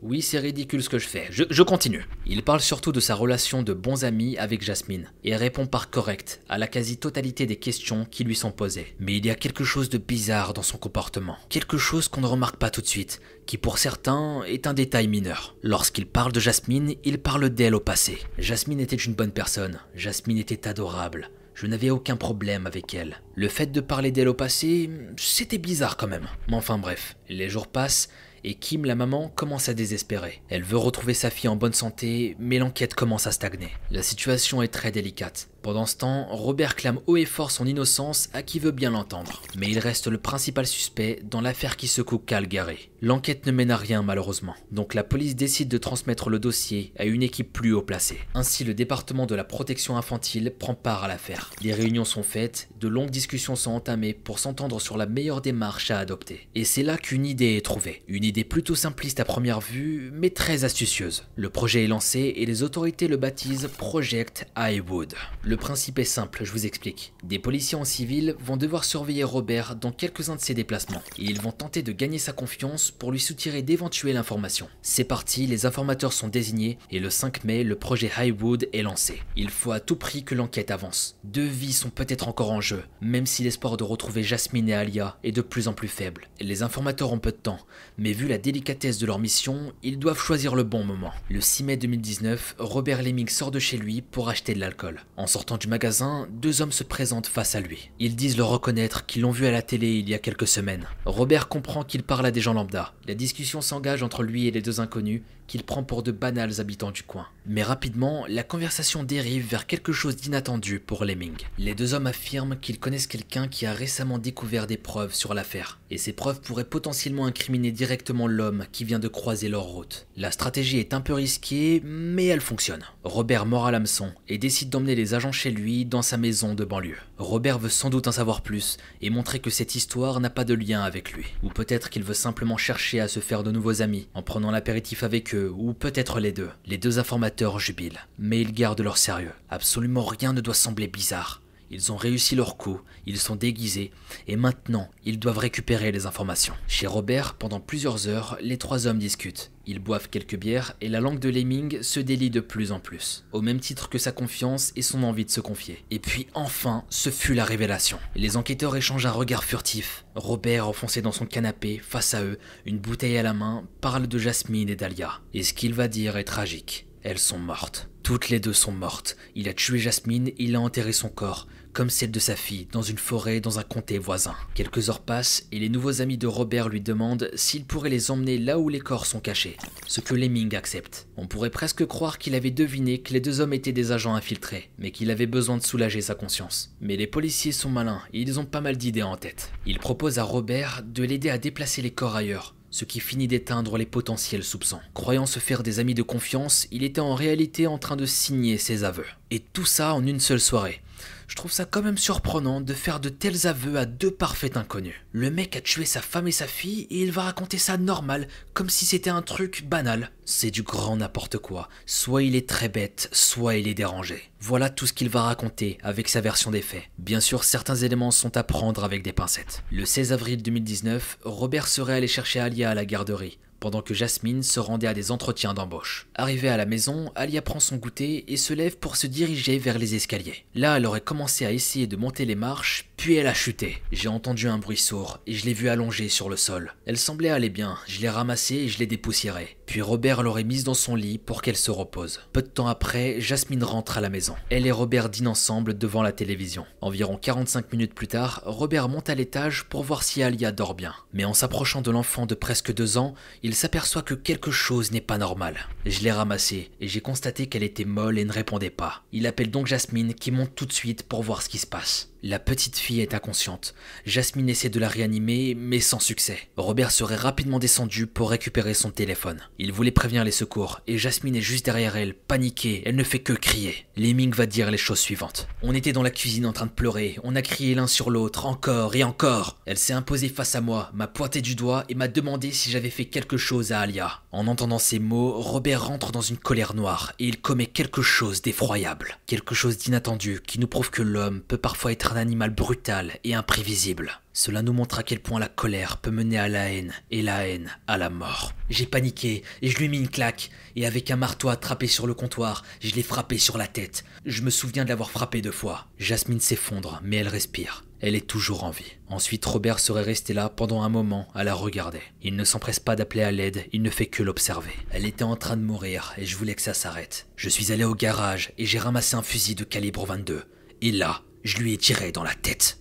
Oui, 0.00 0.22
c'est 0.22 0.38
ridicule 0.38 0.82
ce 0.82 0.88
que 0.88 0.98
je 0.98 1.08
fais. 1.08 1.26
Je, 1.30 1.62
continue. 1.62 2.06
Il 2.24 2.44
parle 2.44 2.60
surtout 2.60 2.92
de 2.92 3.00
sa 3.00 3.16
relation 3.16 3.64
de 3.64 3.72
bons 3.72 4.04
amis 4.04 4.38
avec 4.38 4.62
Jasmine 4.62 5.10
et 5.24 5.34
répond 5.34 5.66
par 5.66 5.90
correct 5.90 6.40
à 6.48 6.56
la 6.56 6.68
quasi-totalité 6.68 7.46
des 7.46 7.56
questions 7.56 8.06
qui 8.08 8.22
lui 8.22 8.36
sont 8.36 8.52
posées. 8.52 8.94
Mais 9.00 9.16
il 9.16 9.26
y 9.26 9.30
a 9.30 9.34
quelque 9.34 9.64
chose 9.64 9.88
de 9.88 9.98
bizarre 9.98 10.54
dans 10.54 10.62
son 10.62 10.78
comportement. 10.78 11.36
Quelque 11.48 11.78
chose 11.78 12.06
qu'on 12.06 12.20
ne 12.20 12.26
remarque 12.26 12.58
pas 12.58 12.70
tout 12.70 12.80
de 12.80 12.86
suite, 12.86 13.20
qui 13.46 13.58
pour 13.58 13.78
certains 13.78 14.44
est 14.44 14.68
un 14.68 14.74
détail 14.74 15.08
mineur. 15.08 15.56
Lorsqu'il 15.62 16.06
parle 16.06 16.32
de 16.32 16.40
Jasmine, 16.40 16.94
il 17.02 17.18
parle 17.18 17.50
d'elle 17.50 17.74
au 17.74 17.80
passé. 17.80 18.18
Jasmine 18.38 18.80
était 18.80 18.94
une 18.94 19.14
bonne 19.14 19.32
personne. 19.32 19.80
Jasmine 19.96 20.38
était 20.38 20.68
adorable. 20.68 21.30
Je 21.60 21.66
n'avais 21.66 21.90
aucun 21.90 22.14
problème 22.14 22.68
avec 22.68 22.94
elle. 22.94 23.20
Le 23.34 23.48
fait 23.48 23.72
de 23.72 23.80
parler 23.80 24.12
d'elle 24.12 24.28
au 24.28 24.34
passé, 24.34 24.88
c'était 25.16 25.58
bizarre 25.58 25.96
quand 25.96 26.06
même. 26.06 26.28
Mais 26.46 26.54
enfin 26.54 26.78
bref, 26.78 27.16
les 27.28 27.48
jours 27.48 27.66
passent 27.66 28.10
et 28.44 28.54
Kim, 28.54 28.84
la 28.84 28.94
maman, 28.94 29.28
commence 29.34 29.68
à 29.68 29.74
désespérer. 29.74 30.40
Elle 30.50 30.62
veut 30.62 30.76
retrouver 30.76 31.14
sa 31.14 31.30
fille 31.30 31.48
en 31.48 31.56
bonne 31.56 31.72
santé, 31.72 32.36
mais 32.38 32.60
l'enquête 32.60 32.94
commence 32.94 33.26
à 33.26 33.32
stagner. 33.32 33.70
La 33.90 34.04
situation 34.04 34.62
est 34.62 34.68
très 34.68 34.92
délicate. 34.92 35.47
Pendant 35.68 35.84
ce 35.84 35.96
temps, 35.96 36.26
Robert 36.30 36.76
clame 36.76 37.00
haut 37.06 37.18
et 37.18 37.26
fort 37.26 37.50
son 37.50 37.66
innocence 37.66 38.30
à 38.32 38.42
qui 38.42 38.58
veut 38.58 38.70
bien 38.70 38.90
l'entendre. 38.90 39.42
Mais 39.54 39.68
il 39.68 39.78
reste 39.78 40.06
le 40.06 40.16
principal 40.16 40.66
suspect 40.66 41.20
dans 41.22 41.42
l'affaire 41.42 41.76
qui 41.76 41.88
secoue 41.88 42.16
Calgary. 42.16 42.88
L'enquête 43.02 43.44
ne 43.44 43.52
mène 43.52 43.70
à 43.70 43.76
rien 43.76 44.02
malheureusement, 44.02 44.54
donc 44.72 44.94
la 44.94 45.04
police 45.04 45.36
décide 45.36 45.68
de 45.68 45.76
transmettre 45.76 46.30
le 46.30 46.38
dossier 46.38 46.94
à 46.98 47.04
une 47.04 47.22
équipe 47.22 47.52
plus 47.52 47.74
haut 47.74 47.82
placée. 47.82 48.18
Ainsi, 48.34 48.64
le 48.64 48.72
département 48.72 49.26
de 49.26 49.34
la 49.34 49.44
protection 49.44 49.98
infantile 49.98 50.54
prend 50.58 50.74
part 50.74 51.04
à 51.04 51.08
l'affaire. 51.08 51.50
Des 51.60 51.74
réunions 51.74 52.06
sont 52.06 52.22
faites, 52.22 52.70
de 52.80 52.88
longues 52.88 53.10
discussions 53.10 53.54
sont 53.54 53.72
entamées 53.72 54.14
pour 54.14 54.38
s'entendre 54.38 54.80
sur 54.80 54.96
la 54.96 55.04
meilleure 55.04 55.42
démarche 55.42 55.90
à 55.90 55.98
adopter. 55.98 56.48
Et 56.54 56.64
c'est 56.64 56.82
là 56.82 56.96
qu'une 56.96 57.26
idée 57.26 57.56
est 57.56 57.64
trouvée. 57.64 58.02
Une 58.08 58.24
idée 58.24 58.42
plutôt 58.42 58.74
simpliste 58.74 59.20
à 59.20 59.26
première 59.26 59.60
vue, 59.60 60.10
mais 60.14 60.30
très 60.30 60.64
astucieuse. 60.64 61.24
Le 61.36 61.50
projet 61.50 61.84
est 61.84 61.88
lancé 61.88 62.32
et 62.36 62.46
les 62.46 62.62
autorités 62.62 63.06
le 63.06 63.18
baptisent 63.18 63.68
Project 63.76 64.46
Highwood. 64.56 65.14
Principe 65.58 65.98
est 65.98 66.04
simple, 66.04 66.44
je 66.44 66.52
vous 66.52 66.66
explique. 66.66 67.12
Des 67.24 67.38
policiers 67.38 67.76
en 67.76 67.84
civil 67.84 68.34
vont 68.40 68.56
devoir 68.56 68.84
surveiller 68.84 69.24
Robert 69.24 69.76
dans 69.76 69.92
quelques-uns 69.92 70.36
de 70.36 70.40
ses 70.40 70.54
déplacements, 70.54 71.02
et 71.18 71.24
ils 71.24 71.40
vont 71.40 71.52
tenter 71.52 71.82
de 71.82 71.92
gagner 71.92 72.18
sa 72.18 72.32
confiance 72.32 72.90
pour 72.90 73.12
lui 73.12 73.20
soutirer 73.20 73.62
d'éventuelles 73.62 74.16
informations. 74.16 74.68
C'est 74.82 75.04
parti, 75.04 75.46
les 75.46 75.66
informateurs 75.66 76.12
sont 76.12 76.28
désignés 76.28 76.78
et 76.90 77.00
le 77.00 77.10
5 77.10 77.44
mai, 77.44 77.64
le 77.64 77.76
projet 77.76 78.10
Highwood 78.16 78.68
est 78.72 78.82
lancé. 78.82 79.20
Il 79.36 79.50
faut 79.50 79.72
à 79.72 79.80
tout 79.80 79.96
prix 79.96 80.24
que 80.24 80.34
l'enquête 80.34 80.70
avance. 80.70 81.16
Deux 81.24 81.46
vies 81.46 81.72
sont 81.72 81.90
peut-être 81.90 82.28
encore 82.28 82.52
en 82.52 82.60
jeu, 82.60 82.84
même 83.00 83.26
si 83.26 83.42
l'espoir 83.42 83.76
de 83.76 83.84
retrouver 83.84 84.22
Jasmine 84.22 84.68
et 84.68 84.74
Alia 84.74 85.18
est 85.24 85.32
de 85.32 85.42
plus 85.42 85.68
en 85.68 85.72
plus 85.72 85.88
faible. 85.88 86.28
Les 86.40 86.62
informateurs 86.62 87.12
ont 87.12 87.18
peu 87.18 87.32
de 87.32 87.36
temps, 87.36 87.60
mais 87.98 88.12
vu 88.12 88.28
la 88.28 88.38
délicatesse 88.38 88.98
de 88.98 89.06
leur 89.06 89.18
mission, 89.18 89.72
ils 89.82 89.98
doivent 89.98 90.20
choisir 90.20 90.54
le 90.54 90.62
bon 90.62 90.84
moment. 90.84 91.12
Le 91.28 91.40
6 91.40 91.64
mai 91.64 91.76
2019, 91.76 92.56
Robert 92.58 93.02
Lemming 93.02 93.28
sort 93.28 93.50
de 93.50 93.58
chez 93.58 93.76
lui 93.76 94.02
pour 94.02 94.28
acheter 94.28 94.54
de 94.54 94.60
l'alcool. 94.60 95.00
Sortant 95.38 95.56
du 95.56 95.68
magasin, 95.68 96.26
deux 96.32 96.62
hommes 96.62 96.72
se 96.72 96.82
présentent 96.82 97.28
face 97.28 97.54
à 97.54 97.60
lui. 97.60 97.92
Ils 98.00 98.16
disent 98.16 98.36
le 98.36 98.42
reconnaître, 98.42 99.06
qu'ils 99.06 99.22
l'ont 99.22 99.30
vu 99.30 99.46
à 99.46 99.52
la 99.52 99.62
télé 99.62 99.92
il 99.92 100.08
y 100.08 100.14
a 100.14 100.18
quelques 100.18 100.48
semaines. 100.48 100.88
Robert 101.06 101.46
comprend 101.46 101.84
qu'il 101.84 102.02
parle 102.02 102.26
à 102.26 102.32
des 102.32 102.40
gens 102.40 102.54
lambda 102.54 102.92
la 103.06 103.14
discussion 103.14 103.60
s'engage 103.60 104.02
entre 104.02 104.24
lui 104.24 104.48
et 104.48 104.50
les 104.50 104.60
deux 104.60 104.80
inconnus, 104.80 105.22
qu'il 105.48 105.64
prend 105.64 105.82
pour 105.82 106.04
de 106.04 106.12
banals 106.12 106.60
habitants 106.60 106.92
du 106.92 107.02
coin. 107.02 107.26
Mais 107.46 107.62
rapidement, 107.62 108.24
la 108.28 108.42
conversation 108.42 109.02
dérive 109.02 109.48
vers 109.48 109.66
quelque 109.66 109.92
chose 109.92 110.16
d'inattendu 110.16 110.78
pour 110.78 111.04
Lemming. 111.04 111.36
Les 111.56 111.74
deux 111.74 111.94
hommes 111.94 112.06
affirment 112.06 112.56
qu'ils 112.60 112.78
connaissent 112.78 113.06
quelqu'un 113.06 113.48
qui 113.48 113.66
a 113.66 113.72
récemment 113.72 114.18
découvert 114.18 114.66
des 114.66 114.76
preuves 114.76 115.14
sur 115.14 115.32
l'affaire, 115.32 115.80
et 115.90 115.96
ces 115.98 116.12
preuves 116.12 116.42
pourraient 116.42 116.64
potentiellement 116.64 117.24
incriminer 117.24 117.72
directement 117.72 118.26
l'homme 118.26 118.66
qui 118.70 118.84
vient 118.84 118.98
de 118.98 119.08
croiser 119.08 119.48
leur 119.48 119.64
route. 119.64 120.06
La 120.16 120.30
stratégie 120.30 120.78
est 120.78 120.92
un 120.92 121.00
peu 121.00 121.14
risquée, 121.14 121.82
mais 121.84 122.26
elle 122.26 122.42
fonctionne. 122.42 122.84
Robert 123.02 123.46
mord 123.46 123.66
à 123.66 123.70
l'hameçon 123.70 124.12
et 124.28 124.36
décide 124.36 124.68
d'emmener 124.68 124.94
les 124.94 125.14
agents 125.14 125.32
chez 125.32 125.50
lui 125.50 125.86
dans 125.86 126.02
sa 126.02 126.18
maison 126.18 126.54
de 126.54 126.66
banlieue. 126.66 126.98
Robert 127.16 127.58
veut 127.58 127.70
sans 127.70 127.88
doute 127.88 128.06
en 128.06 128.12
savoir 128.12 128.42
plus 128.42 128.76
et 129.00 129.08
montrer 129.08 129.38
que 129.38 129.50
cette 129.50 129.74
histoire 129.74 130.20
n'a 130.20 130.30
pas 130.30 130.44
de 130.44 130.54
lien 130.54 130.82
avec 130.82 131.12
lui. 131.12 131.24
Ou 131.42 131.48
peut-être 131.48 131.88
qu'il 131.88 132.04
veut 132.04 132.14
simplement 132.14 132.58
chercher 132.58 133.00
à 133.00 133.08
se 133.08 133.20
faire 133.20 133.42
de 133.42 133.50
nouveaux 133.50 133.80
amis 133.80 134.08
en 134.12 134.22
prenant 134.22 134.50
l'apéritif 134.50 135.02
avec 135.02 135.34
eux 135.34 135.37
ou 135.46 135.72
peut-être 135.72 136.20
les 136.20 136.32
deux. 136.32 136.50
Les 136.66 136.78
deux 136.78 136.98
informateurs 136.98 137.58
jubilent, 137.58 138.00
mais 138.18 138.40
ils 138.40 138.52
gardent 138.52 138.80
leur 138.80 138.98
sérieux. 138.98 139.32
Absolument 139.48 140.04
rien 140.04 140.32
ne 140.32 140.40
doit 140.40 140.54
sembler 140.54 140.88
bizarre. 140.88 141.40
Ils 141.70 141.92
ont 141.92 141.96
réussi 141.96 142.34
leur 142.34 142.56
coup, 142.56 142.80
ils 143.06 143.18
sont 143.18 143.36
déguisés, 143.36 143.90
et 144.26 144.36
maintenant 144.36 144.88
ils 145.04 145.18
doivent 145.18 145.38
récupérer 145.38 145.92
les 145.92 146.06
informations. 146.06 146.54
Chez 146.66 146.86
Robert, 146.86 147.34
pendant 147.34 147.60
plusieurs 147.60 148.08
heures, 148.08 148.38
les 148.40 148.58
trois 148.58 148.86
hommes 148.86 148.98
discutent. 148.98 149.50
Ils 149.66 149.80
boivent 149.80 150.08
quelques 150.08 150.36
bières 150.36 150.74
et 150.80 150.88
la 150.88 151.00
langue 151.00 151.18
de 151.18 151.28
Lemming 151.28 151.82
se 151.82 152.00
délie 152.00 152.30
de 152.30 152.40
plus 152.40 152.72
en 152.72 152.80
plus, 152.80 153.26
au 153.32 153.42
même 153.42 153.60
titre 153.60 153.90
que 153.90 153.98
sa 153.98 154.12
confiance 154.12 154.72
et 154.76 154.82
son 154.82 155.02
envie 155.02 155.26
de 155.26 155.30
se 155.30 155.42
confier. 155.42 155.84
Et 155.90 155.98
puis 155.98 156.26
enfin, 156.32 156.84
ce 156.88 157.10
fut 157.10 157.34
la 157.34 157.44
révélation. 157.44 157.98
Les 158.16 158.38
enquêteurs 158.38 158.76
échangent 158.76 159.04
un 159.04 159.10
regard 159.10 159.44
furtif. 159.44 160.06
Robert, 160.14 160.68
enfoncé 160.68 161.02
dans 161.02 161.12
son 161.12 161.26
canapé, 161.26 161.82
face 161.86 162.14
à 162.14 162.22
eux, 162.22 162.38
une 162.64 162.78
bouteille 162.78 163.18
à 163.18 163.22
la 163.22 163.34
main, 163.34 163.64
parle 163.82 164.06
de 164.06 164.18
Jasmine 164.18 164.70
et 164.70 164.76
Dahlia. 164.76 165.20
Et 165.34 165.42
ce 165.42 165.52
qu'il 165.52 165.74
va 165.74 165.88
dire 165.88 166.16
est 166.16 166.24
tragique. 166.24 166.86
Elles 167.02 167.18
sont 167.18 167.38
mortes. 167.38 167.88
Toutes 168.02 168.30
les 168.30 168.40
deux 168.40 168.54
sont 168.54 168.72
mortes. 168.72 169.16
Il 169.34 169.50
a 169.50 169.52
tué 169.52 169.78
Jasmine, 169.78 170.30
il 170.38 170.56
a 170.56 170.60
enterré 170.60 170.92
son 170.92 171.10
corps, 171.10 171.46
comme 171.72 171.90
celle 171.90 172.10
de 172.10 172.18
sa 172.18 172.36
fille, 172.36 172.68
dans 172.72 172.82
une 172.82 172.98
forêt 172.98 173.40
dans 173.40 173.58
un 173.58 173.62
comté 173.62 173.98
voisin. 173.98 174.34
Quelques 174.54 174.88
heures 174.90 175.00
passent 175.00 175.46
et 175.52 175.58
les 175.58 175.68
nouveaux 175.68 176.00
amis 176.00 176.18
de 176.18 176.26
Robert 176.26 176.68
lui 176.68 176.80
demandent 176.80 177.30
s'il 177.34 177.64
pourrait 177.64 177.90
les 177.90 178.10
emmener 178.10 178.38
là 178.38 178.58
où 178.58 178.68
les 178.68 178.80
corps 178.80 179.06
sont 179.06 179.20
cachés, 179.20 179.56
ce 179.86 180.00
que 180.00 180.14
Lemming 180.14 180.54
accepte. 180.54 181.06
On 181.16 181.26
pourrait 181.26 181.50
presque 181.50 181.86
croire 181.86 182.18
qu'il 182.18 182.34
avait 182.34 182.50
deviné 182.50 182.98
que 182.98 183.12
les 183.12 183.20
deux 183.20 183.40
hommes 183.40 183.52
étaient 183.52 183.72
des 183.72 183.92
agents 183.92 184.14
infiltrés, 184.14 184.70
mais 184.78 184.90
qu'il 184.90 185.10
avait 185.10 185.26
besoin 185.26 185.56
de 185.56 185.62
soulager 185.62 186.00
sa 186.00 186.14
conscience. 186.14 186.74
Mais 186.80 186.96
les 186.96 187.06
policiers 187.06 187.52
sont 187.52 187.70
malins 187.70 188.02
et 188.12 188.20
ils 188.20 188.40
ont 188.40 188.44
pas 188.44 188.60
mal 188.60 188.76
d'idées 188.76 189.02
en 189.02 189.16
tête. 189.16 189.52
Il 189.66 189.78
propose 189.78 190.18
à 190.18 190.24
Robert 190.24 190.82
de 190.84 191.02
l'aider 191.02 191.30
à 191.30 191.38
déplacer 191.38 191.82
les 191.82 191.90
corps 191.90 192.16
ailleurs, 192.16 192.54
ce 192.70 192.84
qui 192.84 193.00
finit 193.00 193.28
d'éteindre 193.28 193.78
les 193.78 193.86
potentiels 193.86 194.44
soupçons. 194.44 194.80
Croyant 194.94 195.26
se 195.26 195.38
faire 195.38 195.62
des 195.62 195.78
amis 195.78 195.94
de 195.94 196.02
confiance, 196.02 196.66
il 196.70 196.82
était 196.82 197.00
en 197.00 197.14
réalité 197.14 197.66
en 197.66 197.78
train 197.78 197.96
de 197.96 198.06
signer 198.06 198.58
ses 198.58 198.84
aveux. 198.84 199.06
Et 199.30 199.40
tout 199.40 199.66
ça 199.66 199.94
en 199.94 200.06
une 200.06 200.20
seule 200.20 200.40
soirée 200.40 200.80
je 201.26 201.34
trouve 201.34 201.52
ça 201.52 201.64
quand 201.64 201.82
même 201.82 201.98
surprenant 201.98 202.60
de 202.60 202.74
faire 202.74 203.00
de 203.00 203.08
tels 203.08 203.46
aveux 203.46 203.76
à 203.76 203.84
deux 203.84 204.10
parfaits 204.10 204.56
inconnus. 204.56 204.94
Le 205.12 205.30
mec 205.30 205.56
a 205.56 205.60
tué 205.60 205.84
sa 205.84 206.00
femme 206.00 206.28
et 206.28 206.32
sa 206.32 206.46
fille 206.46 206.86
et 206.90 207.02
il 207.02 207.12
va 207.12 207.22
raconter 207.22 207.58
ça 207.58 207.76
normal, 207.76 208.28
comme 208.54 208.70
si 208.70 208.86
c'était 208.86 209.10
un 209.10 209.22
truc 209.22 209.64
banal. 209.66 210.10
C'est 210.24 210.50
du 210.50 210.62
grand 210.62 210.96
n'importe 210.96 211.38
quoi. 211.38 211.68
Soit 211.86 212.22
il 212.22 212.36
est 212.36 212.48
très 212.48 212.68
bête, 212.68 213.08
soit 213.12 213.56
il 213.56 213.68
est 213.68 213.74
dérangé. 213.74 214.30
Voilà 214.40 214.70
tout 214.70 214.86
ce 214.86 214.92
qu'il 214.92 215.08
va 215.08 215.22
raconter 215.22 215.78
avec 215.82 216.08
sa 216.08 216.20
version 216.20 216.50
des 216.50 216.62
faits. 216.62 216.84
Bien 216.98 217.20
sûr, 217.20 217.44
certains 217.44 217.76
éléments 217.76 218.10
sont 218.10 218.36
à 218.36 218.44
prendre 218.44 218.84
avec 218.84 219.02
des 219.02 219.12
pincettes. 219.12 219.62
Le 219.70 219.84
16 219.84 220.12
avril 220.12 220.42
2019, 220.42 221.18
Robert 221.24 221.68
serait 221.68 221.94
allé 221.94 222.08
chercher 222.08 222.40
Alia 222.40 222.70
à 222.70 222.74
la 222.74 222.84
garderie 222.84 223.38
pendant 223.60 223.82
que 223.82 223.94
Jasmine 223.94 224.42
se 224.42 224.60
rendait 224.60 224.86
à 224.86 224.94
des 224.94 225.10
entretiens 225.10 225.54
d'embauche. 225.54 226.08
Arrivée 226.14 226.48
à 226.48 226.56
la 226.56 226.66
maison, 226.66 227.12
Alia 227.14 227.42
prend 227.42 227.60
son 227.60 227.76
goûter 227.76 228.24
et 228.32 228.36
se 228.36 228.54
lève 228.54 228.76
pour 228.76 228.96
se 228.96 229.06
diriger 229.06 229.58
vers 229.58 229.78
les 229.78 229.94
escaliers. 229.94 230.44
Là, 230.54 230.76
elle 230.76 230.86
aurait 230.86 231.00
commencé 231.00 231.44
à 231.44 231.52
essayer 231.52 231.86
de 231.86 231.96
monter 231.96 232.24
les 232.24 232.34
marches, 232.34 232.87
puis 232.98 233.14
elle 233.14 233.28
a 233.28 233.32
chuté. 233.32 233.80
J'ai 233.92 234.08
entendu 234.08 234.48
un 234.48 234.58
bruit 234.58 234.76
sourd 234.76 235.20
et 235.26 235.32
je 235.32 235.46
l'ai 235.46 235.54
vue 235.54 235.68
allongée 235.68 236.08
sur 236.08 236.28
le 236.28 236.36
sol. 236.36 236.74
Elle 236.84 236.98
semblait 236.98 237.30
aller 237.30 237.48
bien, 237.48 237.78
je 237.86 238.00
l'ai 238.00 238.08
ramassée 238.08 238.56
et 238.56 238.68
je 238.68 238.80
l'ai 238.80 238.86
dépoussiérée. 238.86 239.56
Puis 239.66 239.80
Robert 239.80 240.22
l'aurait 240.22 240.44
mise 240.44 240.64
dans 240.64 240.74
son 240.74 240.96
lit 240.96 241.16
pour 241.16 241.40
qu'elle 241.40 241.56
se 241.56 241.70
repose. 241.70 242.20
Peu 242.32 242.42
de 242.42 242.48
temps 242.48 242.66
après, 242.66 243.20
Jasmine 243.20 243.62
rentre 243.62 243.98
à 243.98 244.00
la 244.00 244.10
maison. 244.10 244.34
Elle 244.50 244.66
et 244.66 244.72
Robert 244.72 245.10
dînent 245.10 245.28
ensemble 245.28 245.78
devant 245.78 246.02
la 246.02 246.10
télévision. 246.10 246.66
Environ 246.80 247.16
45 247.16 247.72
minutes 247.72 247.94
plus 247.94 248.08
tard, 248.08 248.42
Robert 248.44 248.88
monte 248.88 249.10
à 249.10 249.14
l'étage 249.14 249.64
pour 249.66 249.84
voir 249.84 250.02
si 250.02 250.22
Alia 250.24 250.50
dort 250.50 250.74
bien. 250.74 250.94
Mais 251.12 251.24
en 251.24 251.34
s'approchant 251.34 251.82
de 251.82 251.92
l'enfant 251.92 252.26
de 252.26 252.34
presque 252.34 252.74
deux 252.74 252.98
ans, 252.98 253.14
il 253.44 253.54
s'aperçoit 253.54 254.02
que 254.02 254.14
quelque 254.14 254.50
chose 254.50 254.90
n'est 254.90 255.00
pas 255.00 255.18
normal. 255.18 255.68
Je 255.86 256.00
l'ai 256.00 256.12
ramassée 256.12 256.72
et 256.80 256.88
j'ai 256.88 257.00
constaté 257.00 257.46
qu'elle 257.46 257.62
était 257.62 257.84
molle 257.84 258.18
et 258.18 258.24
ne 258.24 258.32
répondait 258.32 258.70
pas. 258.70 259.04
Il 259.12 259.28
appelle 259.28 259.52
donc 259.52 259.68
Jasmine 259.68 260.14
qui 260.14 260.32
monte 260.32 260.56
tout 260.56 260.66
de 260.66 260.72
suite 260.72 261.04
pour 261.04 261.22
voir 261.22 261.42
ce 261.42 261.48
qui 261.48 261.58
se 261.58 261.66
passe. 261.66 262.10
La 262.24 262.40
petite 262.40 262.76
fille 262.76 263.00
est 263.00 263.14
inconsciente. 263.14 263.74
Jasmine 264.04 264.48
essaie 264.48 264.70
de 264.70 264.80
la 264.80 264.88
réanimer, 264.88 265.54
mais 265.54 265.78
sans 265.78 266.00
succès. 266.00 266.48
Robert 266.56 266.90
serait 266.90 267.14
rapidement 267.14 267.60
descendu 267.60 268.08
pour 268.08 268.30
récupérer 268.30 268.74
son 268.74 268.90
téléphone. 268.90 269.38
Il 269.60 269.72
voulait 269.72 269.92
prévenir 269.92 270.24
les 270.24 270.32
secours, 270.32 270.80
et 270.88 270.98
Jasmine 270.98 271.36
est 271.36 271.40
juste 271.40 271.64
derrière 271.64 271.96
elle, 271.96 272.14
paniquée, 272.14 272.82
elle 272.84 272.96
ne 272.96 273.04
fait 273.04 273.20
que 273.20 273.32
crier. 273.32 273.86
Lemming 273.96 274.34
va 274.34 274.46
dire 274.46 274.72
les 274.72 274.78
choses 274.78 274.98
suivantes. 274.98 275.46
On 275.62 275.76
était 275.76 275.92
dans 275.92 276.02
la 276.02 276.10
cuisine 276.10 276.46
en 276.46 276.52
train 276.52 276.66
de 276.66 276.72
pleurer, 276.72 277.20
on 277.22 277.36
a 277.36 277.42
crié 277.42 277.76
l'un 277.76 277.86
sur 277.86 278.10
l'autre, 278.10 278.46
encore 278.46 278.96
et 278.96 279.04
encore. 279.04 279.60
Elle 279.64 279.78
s'est 279.78 279.92
imposée 279.92 280.28
face 280.28 280.56
à 280.56 280.60
moi, 280.60 280.90
m'a 280.94 281.06
pointé 281.06 281.40
du 281.40 281.54
doigt 281.54 281.84
et 281.88 281.94
m'a 281.94 282.08
demandé 282.08 282.50
si 282.50 282.72
j'avais 282.72 282.90
fait 282.90 283.04
quelque 283.04 283.36
chose 283.36 283.70
à 283.70 283.78
Alia. 283.78 284.22
En 284.32 284.48
entendant 284.48 284.80
ces 284.80 284.98
mots, 284.98 285.40
Robert 285.40 285.86
rentre 285.86 286.10
dans 286.10 286.20
une 286.20 286.36
colère 286.36 286.74
noire, 286.74 287.12
et 287.20 287.28
il 287.28 287.40
commet 287.40 287.66
quelque 287.66 288.02
chose 288.02 288.42
d'effroyable. 288.42 289.18
Quelque 289.26 289.54
chose 289.54 289.78
d'inattendu 289.78 290.40
qui 290.44 290.58
nous 290.58 290.66
prouve 290.66 290.90
que 290.90 291.02
l'homme 291.02 291.42
peut 291.42 291.58
parfois 291.58 291.92
être 291.92 292.07
un 292.12 292.16
animal 292.16 292.50
brutal 292.50 293.12
et 293.24 293.34
imprévisible. 293.34 294.20
Cela 294.32 294.62
nous 294.62 294.72
montre 294.72 294.98
à 294.98 295.02
quel 295.02 295.20
point 295.20 295.40
la 295.40 295.48
colère 295.48 295.96
peut 295.96 296.10
mener 296.10 296.38
à 296.38 296.48
la 296.48 296.70
haine, 296.70 296.92
et 297.10 297.22
la 297.22 297.48
haine 297.48 297.70
à 297.86 297.98
la 297.98 298.08
mort. 298.08 298.52
J'ai 298.70 298.86
paniqué, 298.86 299.42
et 299.62 299.68
je 299.68 299.76
lui 299.78 299.86
ai 299.86 299.88
mis 299.88 299.98
une 299.98 300.08
claque, 300.08 300.50
et 300.76 300.86
avec 300.86 301.10
un 301.10 301.16
marteau 301.16 301.48
attrapé 301.48 301.86
sur 301.86 302.06
le 302.06 302.14
comptoir, 302.14 302.64
je 302.80 302.94
l'ai 302.94 303.02
frappé 303.02 303.38
sur 303.38 303.58
la 303.58 303.66
tête. 303.66 304.04
Je 304.24 304.42
me 304.42 304.50
souviens 304.50 304.84
de 304.84 304.90
l'avoir 304.90 305.10
frappé 305.10 305.42
deux 305.42 305.50
fois. 305.50 305.88
Jasmine 305.98 306.40
s'effondre, 306.40 307.00
mais 307.02 307.16
elle 307.16 307.28
respire. 307.28 307.84
Elle 308.00 308.14
est 308.14 308.28
toujours 308.28 308.62
en 308.62 308.70
vie. 308.70 308.96
Ensuite, 309.08 309.44
Robert 309.44 309.80
serait 309.80 310.02
resté 310.02 310.32
là 310.32 310.48
pendant 310.48 310.82
un 310.82 310.88
moment 310.88 311.26
à 311.34 311.42
la 311.42 311.54
regarder. 311.54 312.00
Il 312.22 312.36
ne 312.36 312.44
s'empresse 312.44 312.78
pas 312.78 312.94
d'appeler 312.94 313.24
à 313.24 313.32
l'aide, 313.32 313.64
il 313.72 313.82
ne 313.82 313.90
fait 313.90 314.06
que 314.06 314.22
l'observer. 314.22 314.72
Elle 314.90 315.04
était 315.04 315.24
en 315.24 315.34
train 315.34 315.56
de 315.56 315.62
mourir 315.62 316.14
et 316.16 316.24
je 316.24 316.36
voulais 316.36 316.54
que 316.54 316.62
ça 316.62 316.74
s'arrête. 316.74 317.26
Je 317.34 317.48
suis 317.48 317.72
allé 317.72 317.82
au 317.82 317.96
garage 317.96 318.52
et 318.56 318.66
j'ai 318.66 318.78
ramassé 318.78 319.16
un 319.16 319.22
fusil 319.22 319.56
de 319.56 319.64
calibre 319.64 320.06
22. 320.06 320.44
Et 320.80 320.92
là, 320.92 321.22
je 321.44 321.58
lui 321.58 321.72
ai 321.72 321.76
tiré 321.76 322.12
dans 322.12 322.24
la 322.24 322.34
tête. 322.34 322.78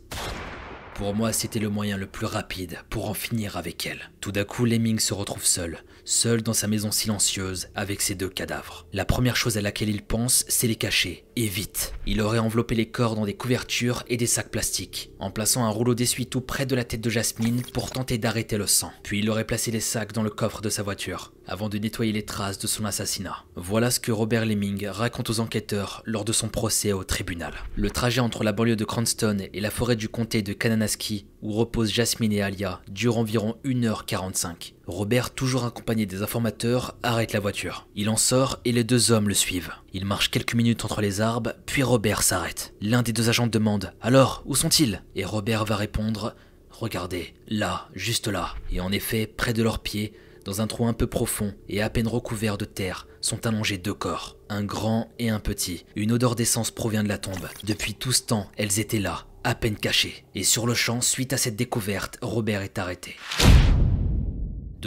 Pour 0.97 1.13
moi, 1.13 1.31
c'était 1.31 1.59
le 1.59 1.69
moyen 1.69 1.95
le 1.95 2.07
plus 2.07 2.25
rapide 2.25 2.79
pour 2.89 3.07
en 3.07 3.13
finir 3.13 3.55
avec 3.55 3.85
elle. 3.85 4.09
Tout 4.19 4.31
d'un 4.31 4.45
coup, 4.45 4.65
Lemming 4.65 4.97
se 4.97 5.13
retrouve 5.13 5.45
seul, 5.45 5.83
seul 6.05 6.41
dans 6.41 6.53
sa 6.53 6.67
maison 6.67 6.89
silencieuse 6.89 7.69
avec 7.75 8.01
ses 8.01 8.15
deux 8.15 8.29
cadavres. 8.29 8.87
La 8.93 9.05
première 9.05 9.35
chose 9.35 9.59
à 9.59 9.61
laquelle 9.61 9.89
il 9.89 10.01
pense, 10.01 10.43
c'est 10.47 10.65
les 10.65 10.75
cacher, 10.75 11.26
et 11.37 11.47
vite. 11.47 11.93
Il 12.07 12.19
aurait 12.21 12.39
enveloppé 12.39 12.73
les 12.73 12.87
corps 12.87 13.15
dans 13.15 13.25
des 13.25 13.35
couvertures 13.35 14.03
et 14.07 14.17
des 14.17 14.25
sacs 14.25 14.49
plastiques, 14.49 15.11
en 15.19 15.29
plaçant 15.29 15.65
un 15.65 15.69
rouleau 15.69 15.93
d'essuie-tout 15.93 16.41
près 16.41 16.65
de 16.65 16.75
la 16.75 16.83
tête 16.83 17.01
de 17.01 17.09
Jasmine 17.11 17.61
pour 17.73 17.91
tenter 17.91 18.17
d'arrêter 18.17 18.57
le 18.57 18.65
sang. 18.65 18.91
Puis 19.03 19.19
il 19.19 19.29
aurait 19.29 19.45
placé 19.45 19.69
les 19.69 19.79
sacs 19.79 20.13
dans 20.13 20.23
le 20.23 20.31
coffre 20.31 20.61
de 20.61 20.69
sa 20.69 20.81
voiture, 20.81 21.33
avant 21.45 21.69
de 21.69 21.77
nettoyer 21.77 22.11
les 22.11 22.25
traces 22.25 22.57
de 22.57 22.65
son 22.65 22.85
assassinat. 22.85 23.43
Voilà 23.55 23.91
ce 23.91 23.99
que 23.99 24.11
Robert 24.11 24.45
Lemming 24.45 24.87
raconte 24.87 25.29
aux 25.29 25.39
enquêteurs 25.39 26.01
lors 26.05 26.25
de 26.25 26.33
son 26.33 26.49
procès 26.49 26.91
au 26.91 27.03
tribunal. 27.03 27.53
Le 27.75 27.91
trajet 27.91 28.21
entre 28.21 28.43
la 28.43 28.51
banlieue 28.51 28.75
de 28.75 28.85
Cranston 28.85 29.37
et 29.53 29.61
la 29.61 29.69
forêt 29.71 29.95
du 29.95 30.09
comté 30.09 30.41
de 30.41 30.53
Kananaski, 30.53 31.27
où 31.43 31.53
reposent 31.53 31.91
Jasmine 31.91 32.33
et 32.33 32.41
Alia, 32.41 32.81
dure 32.89 33.17
environ 33.17 33.57
1h45. 33.63 34.73
Robert, 34.87 35.31
toujours 35.31 35.65
accompagné 35.65 36.05
des 36.05 36.23
informateurs, 36.23 36.95
arrête 37.03 37.33
la 37.33 37.41
voiture. 37.41 37.87
Il 37.95 38.09
en 38.09 38.17
sort 38.17 38.59
et 38.65 38.71
les 38.71 38.85
deux 38.85 39.11
hommes 39.11 39.27
le 39.27 39.33
suivent. 39.33 39.73
Il 39.97 40.05
marche 40.05 40.29
quelques 40.29 40.53
minutes 40.53 40.85
entre 40.85 41.01
les 41.01 41.21
arbres, 41.21 41.53
puis 41.65 41.81
Robert 41.81 42.21
s'arrête. 42.21 42.75
L'un 42.81 43.01
des 43.01 43.13
deux 43.13 43.29
agents 43.29 43.47
demande 43.47 43.93
Alors, 43.99 44.43
où 44.45 44.55
sont-ils? 44.55 45.01
Et 45.15 45.25
Robert 45.25 45.65
va 45.65 45.75
répondre 45.75 46.35
Regardez, 46.69 47.33
là, 47.47 47.89
juste 47.95 48.27
là. 48.27 48.53
Et 48.71 48.79
en 48.79 48.91
effet, 48.91 49.25
près 49.25 49.53
de 49.53 49.63
leurs 49.63 49.79
pieds, 49.79 50.13
dans 50.45 50.61
un 50.61 50.67
trou 50.67 50.85
un 50.85 50.93
peu 50.93 51.07
profond 51.07 51.51
et 51.67 51.81
à 51.81 51.89
peine 51.89 52.07
recouvert 52.07 52.59
de 52.59 52.65
terre, 52.65 53.07
sont 53.21 53.47
allongés 53.47 53.79
deux 53.79 53.95
corps, 53.95 54.37
un 54.49 54.63
grand 54.63 55.09
et 55.17 55.31
un 55.31 55.39
petit. 55.39 55.83
Une 55.95 56.11
odeur 56.11 56.35
d'essence 56.35 56.69
provient 56.69 57.03
de 57.03 57.09
la 57.09 57.17
tombe. 57.17 57.49
Depuis 57.63 57.95
tout 57.95 58.11
ce 58.11 58.21
temps, 58.21 58.51
elles 58.55 58.79
étaient 58.79 58.99
là, 58.99 59.25
à 59.43 59.55
peine 59.55 59.77
cachées. 59.77 60.25
Et 60.35 60.43
sur 60.43 60.67
le 60.67 60.75
champ, 60.75 61.01
suite 61.01 61.33
à 61.33 61.37
cette 61.37 61.55
découverte, 61.55 62.19
Robert 62.21 62.61
est 62.61 62.77
arrêté. 62.77 63.15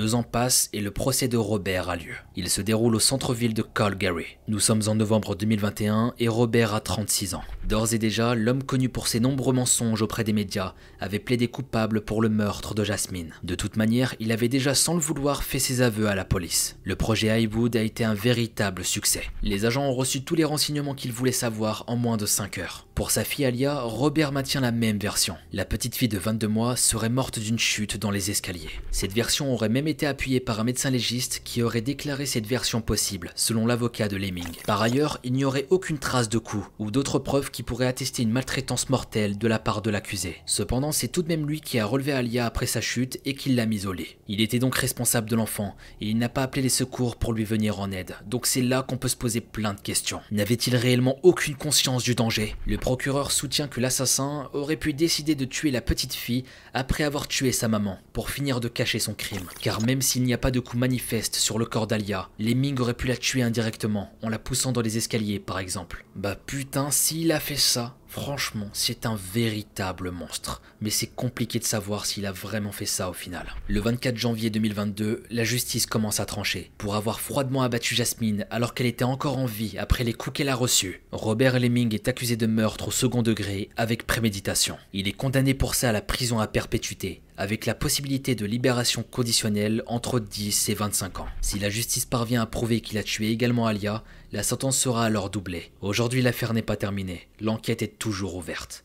Deux 0.00 0.14
ans 0.14 0.22
passent 0.22 0.70
et 0.72 0.80
le 0.80 0.90
procès 0.90 1.28
de 1.28 1.36
Robert 1.36 1.90
a 1.90 1.96
lieu. 1.96 2.14
Il 2.34 2.48
se 2.48 2.62
déroule 2.62 2.94
au 2.94 3.00
centre-ville 3.00 3.52
de 3.52 3.60
Calgary. 3.60 4.38
Nous 4.48 4.58
sommes 4.58 4.80
en 4.86 4.94
novembre 4.94 5.34
2021 5.34 6.14
et 6.18 6.26
Robert 6.26 6.72
a 6.72 6.80
36 6.80 7.34
ans. 7.34 7.42
D'ores 7.68 7.92
et 7.92 7.98
déjà, 7.98 8.34
l'homme 8.34 8.62
connu 8.62 8.88
pour 8.88 9.08
ses 9.08 9.20
nombreux 9.20 9.52
mensonges 9.52 10.00
auprès 10.00 10.24
des 10.24 10.32
médias 10.32 10.72
avait 11.00 11.18
plaidé 11.18 11.48
coupable 11.48 12.00
pour 12.00 12.22
le 12.22 12.30
meurtre 12.30 12.74
de 12.74 12.82
Jasmine. 12.82 13.34
De 13.42 13.54
toute 13.54 13.76
manière, 13.76 14.14
il 14.20 14.32
avait 14.32 14.48
déjà 14.48 14.74
sans 14.74 14.94
le 14.94 15.00
vouloir 15.00 15.42
fait 15.42 15.58
ses 15.58 15.82
aveux 15.82 16.06
à 16.06 16.14
la 16.14 16.24
police. 16.24 16.78
Le 16.82 16.96
projet 16.96 17.28
Highwood 17.28 17.76
a 17.76 17.82
été 17.82 18.02
un 18.02 18.14
véritable 18.14 18.86
succès. 18.86 19.24
Les 19.42 19.66
agents 19.66 19.84
ont 19.84 19.92
reçu 19.92 20.24
tous 20.24 20.34
les 20.34 20.44
renseignements 20.44 20.94
qu'ils 20.94 21.12
voulaient 21.12 21.30
savoir 21.30 21.84
en 21.88 21.96
moins 21.96 22.16
de 22.16 22.24
5 22.24 22.56
heures. 22.56 22.86
Pour 23.00 23.10
sa 23.10 23.24
fille 23.24 23.46
Alia, 23.46 23.80
Robert 23.80 24.30
maintient 24.30 24.60
la 24.60 24.72
même 24.72 24.98
version. 24.98 25.34
La 25.54 25.64
petite 25.64 25.96
fille 25.96 26.06
de 26.06 26.18
22 26.18 26.46
mois 26.46 26.76
serait 26.76 27.08
morte 27.08 27.38
d'une 27.38 27.58
chute 27.58 27.96
dans 27.96 28.10
les 28.10 28.30
escaliers. 28.30 28.68
Cette 28.90 29.14
version 29.14 29.54
aurait 29.54 29.70
même 29.70 29.88
été 29.88 30.06
appuyée 30.06 30.38
par 30.38 30.60
un 30.60 30.64
médecin 30.64 30.90
légiste 30.90 31.40
qui 31.42 31.62
aurait 31.62 31.80
déclaré 31.80 32.26
cette 32.26 32.46
version 32.46 32.82
possible, 32.82 33.32
selon 33.36 33.64
l'avocat 33.66 34.08
de 34.08 34.18
Lemming. 34.18 34.52
Par 34.66 34.82
ailleurs, 34.82 35.18
il 35.24 35.32
n'y 35.32 35.46
aurait 35.46 35.66
aucune 35.70 35.96
trace 35.96 36.28
de 36.28 36.36
coup 36.36 36.68
ou 36.78 36.90
d'autres 36.90 37.18
preuves 37.18 37.50
qui 37.50 37.62
pourraient 37.62 37.86
attester 37.86 38.22
une 38.22 38.32
maltraitance 38.32 38.90
mortelle 38.90 39.38
de 39.38 39.48
la 39.48 39.58
part 39.58 39.80
de 39.80 39.88
l'accusé. 39.88 40.36
Cependant, 40.44 40.92
c'est 40.92 41.08
tout 41.08 41.22
de 41.22 41.28
même 41.28 41.46
lui 41.46 41.62
qui 41.62 41.78
a 41.78 41.86
relevé 41.86 42.12
Alia 42.12 42.44
après 42.44 42.66
sa 42.66 42.82
chute 42.82 43.18
et 43.24 43.32
qui 43.32 43.48
l'a 43.54 43.64
mise 43.64 43.86
au 43.86 43.94
lit. 43.94 44.18
Il 44.28 44.42
était 44.42 44.58
donc 44.58 44.76
responsable 44.76 45.30
de 45.30 45.36
l'enfant 45.36 45.74
et 46.02 46.08
il 46.08 46.18
n'a 46.18 46.28
pas 46.28 46.42
appelé 46.42 46.60
les 46.60 46.68
secours 46.68 47.16
pour 47.16 47.32
lui 47.32 47.44
venir 47.44 47.80
en 47.80 47.92
aide. 47.92 48.16
Donc 48.26 48.44
c'est 48.44 48.60
là 48.60 48.82
qu'on 48.82 48.98
peut 48.98 49.08
se 49.08 49.16
poser 49.16 49.40
plein 49.40 49.72
de 49.72 49.80
questions. 49.80 50.20
N'avait-il 50.30 50.76
réellement 50.76 51.16
aucune 51.22 51.54
conscience 51.54 52.02
du 52.02 52.14
danger? 52.14 52.54
Procureur 52.90 53.30
soutient 53.30 53.68
que 53.68 53.78
l'assassin 53.78 54.50
aurait 54.52 54.74
pu 54.74 54.92
décider 54.92 55.36
de 55.36 55.44
tuer 55.44 55.70
la 55.70 55.80
petite 55.80 56.12
fille 56.12 56.42
après 56.74 57.04
avoir 57.04 57.28
tué 57.28 57.52
sa 57.52 57.68
maman, 57.68 58.00
pour 58.12 58.30
finir 58.30 58.58
de 58.58 58.66
cacher 58.66 58.98
son 58.98 59.14
crime. 59.14 59.46
Car 59.60 59.80
même 59.80 60.02
s'il 60.02 60.24
n'y 60.24 60.34
a 60.34 60.38
pas 60.38 60.50
de 60.50 60.58
coup 60.58 60.76
manifeste 60.76 61.36
sur 61.36 61.56
le 61.60 61.66
corps 61.66 61.86
d'Alia, 61.86 62.28
Lemming 62.40 62.80
aurait 62.80 62.94
pu 62.94 63.06
la 63.06 63.16
tuer 63.16 63.42
indirectement, 63.42 64.10
en 64.24 64.28
la 64.28 64.40
poussant 64.40 64.72
dans 64.72 64.80
les 64.80 64.96
escaliers 64.96 65.38
par 65.38 65.60
exemple. 65.60 66.04
Bah 66.16 66.34
putain, 66.34 66.90
s'il 66.90 67.30
a 67.30 67.38
fait 67.38 67.54
ça, 67.54 67.94
Franchement, 68.10 68.66
c'est 68.72 69.06
un 69.06 69.14
véritable 69.14 70.10
monstre, 70.10 70.62
mais 70.80 70.90
c'est 70.90 71.06
compliqué 71.06 71.60
de 71.60 71.64
savoir 71.64 72.06
s'il 72.06 72.26
a 72.26 72.32
vraiment 72.32 72.72
fait 72.72 72.84
ça 72.84 73.08
au 73.08 73.12
final. 73.12 73.54
Le 73.68 73.78
24 73.78 74.16
janvier 74.16 74.50
2022, 74.50 75.22
la 75.30 75.44
justice 75.44 75.86
commence 75.86 76.18
à 76.18 76.26
trancher. 76.26 76.72
Pour 76.76 76.96
avoir 76.96 77.20
froidement 77.20 77.62
abattu 77.62 77.94
Jasmine 77.94 78.46
alors 78.50 78.74
qu'elle 78.74 78.88
était 78.88 79.04
encore 79.04 79.38
en 79.38 79.46
vie 79.46 79.78
après 79.78 80.02
les 80.02 80.12
coups 80.12 80.38
qu'elle 80.38 80.48
a 80.48 80.56
reçus, 80.56 81.02
Robert 81.12 81.60
Lemming 81.60 81.94
est 81.94 82.08
accusé 82.08 82.34
de 82.34 82.48
meurtre 82.48 82.88
au 82.88 82.90
second 82.90 83.22
degré 83.22 83.70
avec 83.76 84.08
préméditation. 84.08 84.76
Il 84.92 85.06
est 85.06 85.12
condamné 85.12 85.54
pour 85.54 85.76
ça 85.76 85.90
à 85.90 85.92
la 85.92 86.02
prison 86.02 86.40
à 86.40 86.48
perpétuité, 86.48 87.22
avec 87.36 87.64
la 87.64 87.76
possibilité 87.76 88.34
de 88.34 88.44
libération 88.44 89.04
conditionnelle 89.08 89.84
entre 89.86 90.18
10 90.18 90.68
et 90.68 90.74
25 90.74 91.20
ans. 91.20 91.28
Si 91.42 91.60
la 91.60 91.70
justice 91.70 92.06
parvient 92.06 92.42
à 92.42 92.46
prouver 92.46 92.80
qu'il 92.80 92.98
a 92.98 93.04
tué 93.04 93.30
également 93.30 93.68
Alia, 93.68 94.02
la 94.32 94.44
sentence 94.44 94.78
sera 94.78 95.04
alors 95.04 95.28
doublée. 95.28 95.72
Aujourd'hui, 95.80 96.22
l'affaire 96.22 96.54
n'est 96.54 96.62
pas 96.62 96.76
terminée. 96.76 97.26
L'enquête 97.40 97.82
est 97.82 97.98
toujours 97.98 98.36
ouverte. 98.36 98.84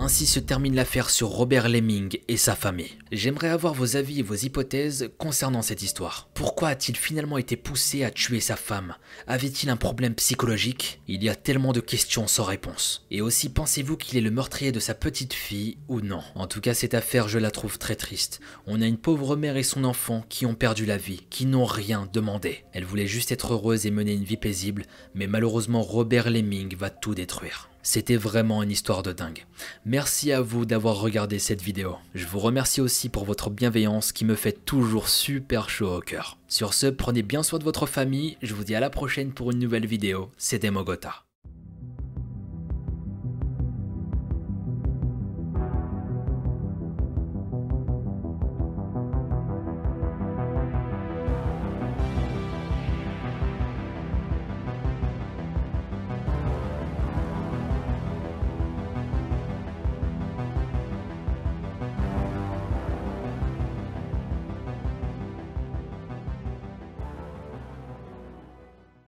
Ainsi 0.00 0.26
se 0.26 0.38
termine 0.38 0.76
l'affaire 0.76 1.10
sur 1.10 1.26
Robert 1.26 1.68
Lemming 1.68 2.20
et 2.28 2.36
sa 2.36 2.54
famille. 2.54 2.92
J'aimerais 3.10 3.48
avoir 3.48 3.74
vos 3.74 3.96
avis 3.96 4.20
et 4.20 4.22
vos 4.22 4.36
hypothèses 4.36 5.10
concernant 5.18 5.60
cette 5.60 5.82
histoire. 5.82 6.28
Pourquoi 6.34 6.68
a-t-il 6.68 6.96
finalement 6.96 7.36
été 7.36 7.56
poussé 7.56 8.04
à 8.04 8.12
tuer 8.12 8.38
sa 8.38 8.54
femme? 8.54 8.94
Avait-il 9.26 9.70
un 9.70 9.76
problème 9.76 10.14
psychologique? 10.14 11.00
Il 11.08 11.24
y 11.24 11.28
a 11.28 11.34
tellement 11.34 11.72
de 11.72 11.80
questions 11.80 12.28
sans 12.28 12.44
réponse. 12.44 13.06
Et 13.10 13.20
aussi, 13.20 13.48
pensez-vous 13.48 13.96
qu'il 13.96 14.16
est 14.16 14.22
le 14.22 14.30
meurtrier 14.30 14.70
de 14.70 14.78
sa 14.78 14.94
petite 14.94 15.34
fille 15.34 15.78
ou 15.88 16.00
non? 16.00 16.22
En 16.36 16.46
tout 16.46 16.60
cas, 16.60 16.74
cette 16.74 16.94
affaire, 16.94 17.26
je 17.28 17.40
la 17.40 17.50
trouve 17.50 17.76
très 17.76 17.96
triste. 17.96 18.38
On 18.68 18.80
a 18.80 18.86
une 18.86 18.98
pauvre 18.98 19.34
mère 19.34 19.56
et 19.56 19.64
son 19.64 19.82
enfant 19.82 20.24
qui 20.28 20.46
ont 20.46 20.54
perdu 20.54 20.86
la 20.86 20.96
vie, 20.96 21.26
qui 21.28 21.44
n'ont 21.44 21.64
rien 21.64 22.08
demandé. 22.12 22.64
Elle 22.72 22.84
voulait 22.84 23.08
juste 23.08 23.32
être 23.32 23.52
heureuse 23.52 23.84
et 23.84 23.90
mener 23.90 24.12
une 24.12 24.22
vie 24.22 24.36
paisible, 24.36 24.84
mais 25.14 25.26
malheureusement, 25.26 25.82
Robert 25.82 26.30
Lemming 26.30 26.76
va 26.76 26.88
tout 26.88 27.16
détruire. 27.16 27.68
C'était 27.82 28.16
vraiment 28.16 28.62
une 28.62 28.70
histoire 28.70 29.02
de 29.02 29.12
dingue. 29.12 29.46
Merci 29.86 30.32
à 30.32 30.40
vous 30.40 30.64
d'avoir 30.66 31.00
regardé 31.00 31.38
cette 31.38 31.62
vidéo. 31.62 31.96
Je 32.14 32.26
vous 32.26 32.38
remercie 32.38 32.80
aussi 32.80 33.08
pour 33.08 33.24
votre 33.24 33.50
bienveillance 33.50 34.12
qui 34.12 34.24
me 34.24 34.34
fait 34.34 34.64
toujours 34.64 35.08
super 35.08 35.70
chaud 35.70 35.96
au 35.96 36.00
cœur. 36.00 36.38
Sur 36.48 36.74
ce, 36.74 36.86
prenez 36.86 37.22
bien 37.22 37.42
soin 37.42 37.58
de 37.58 37.64
votre 37.64 37.86
famille, 37.86 38.36
je 38.42 38.54
vous 38.54 38.64
dis 38.64 38.74
à 38.74 38.80
la 38.80 38.90
prochaine 38.90 39.32
pour 39.32 39.50
une 39.50 39.58
nouvelle 39.58 39.86
vidéo, 39.86 40.30
c'était 40.36 40.70
Mogota. 40.70 41.27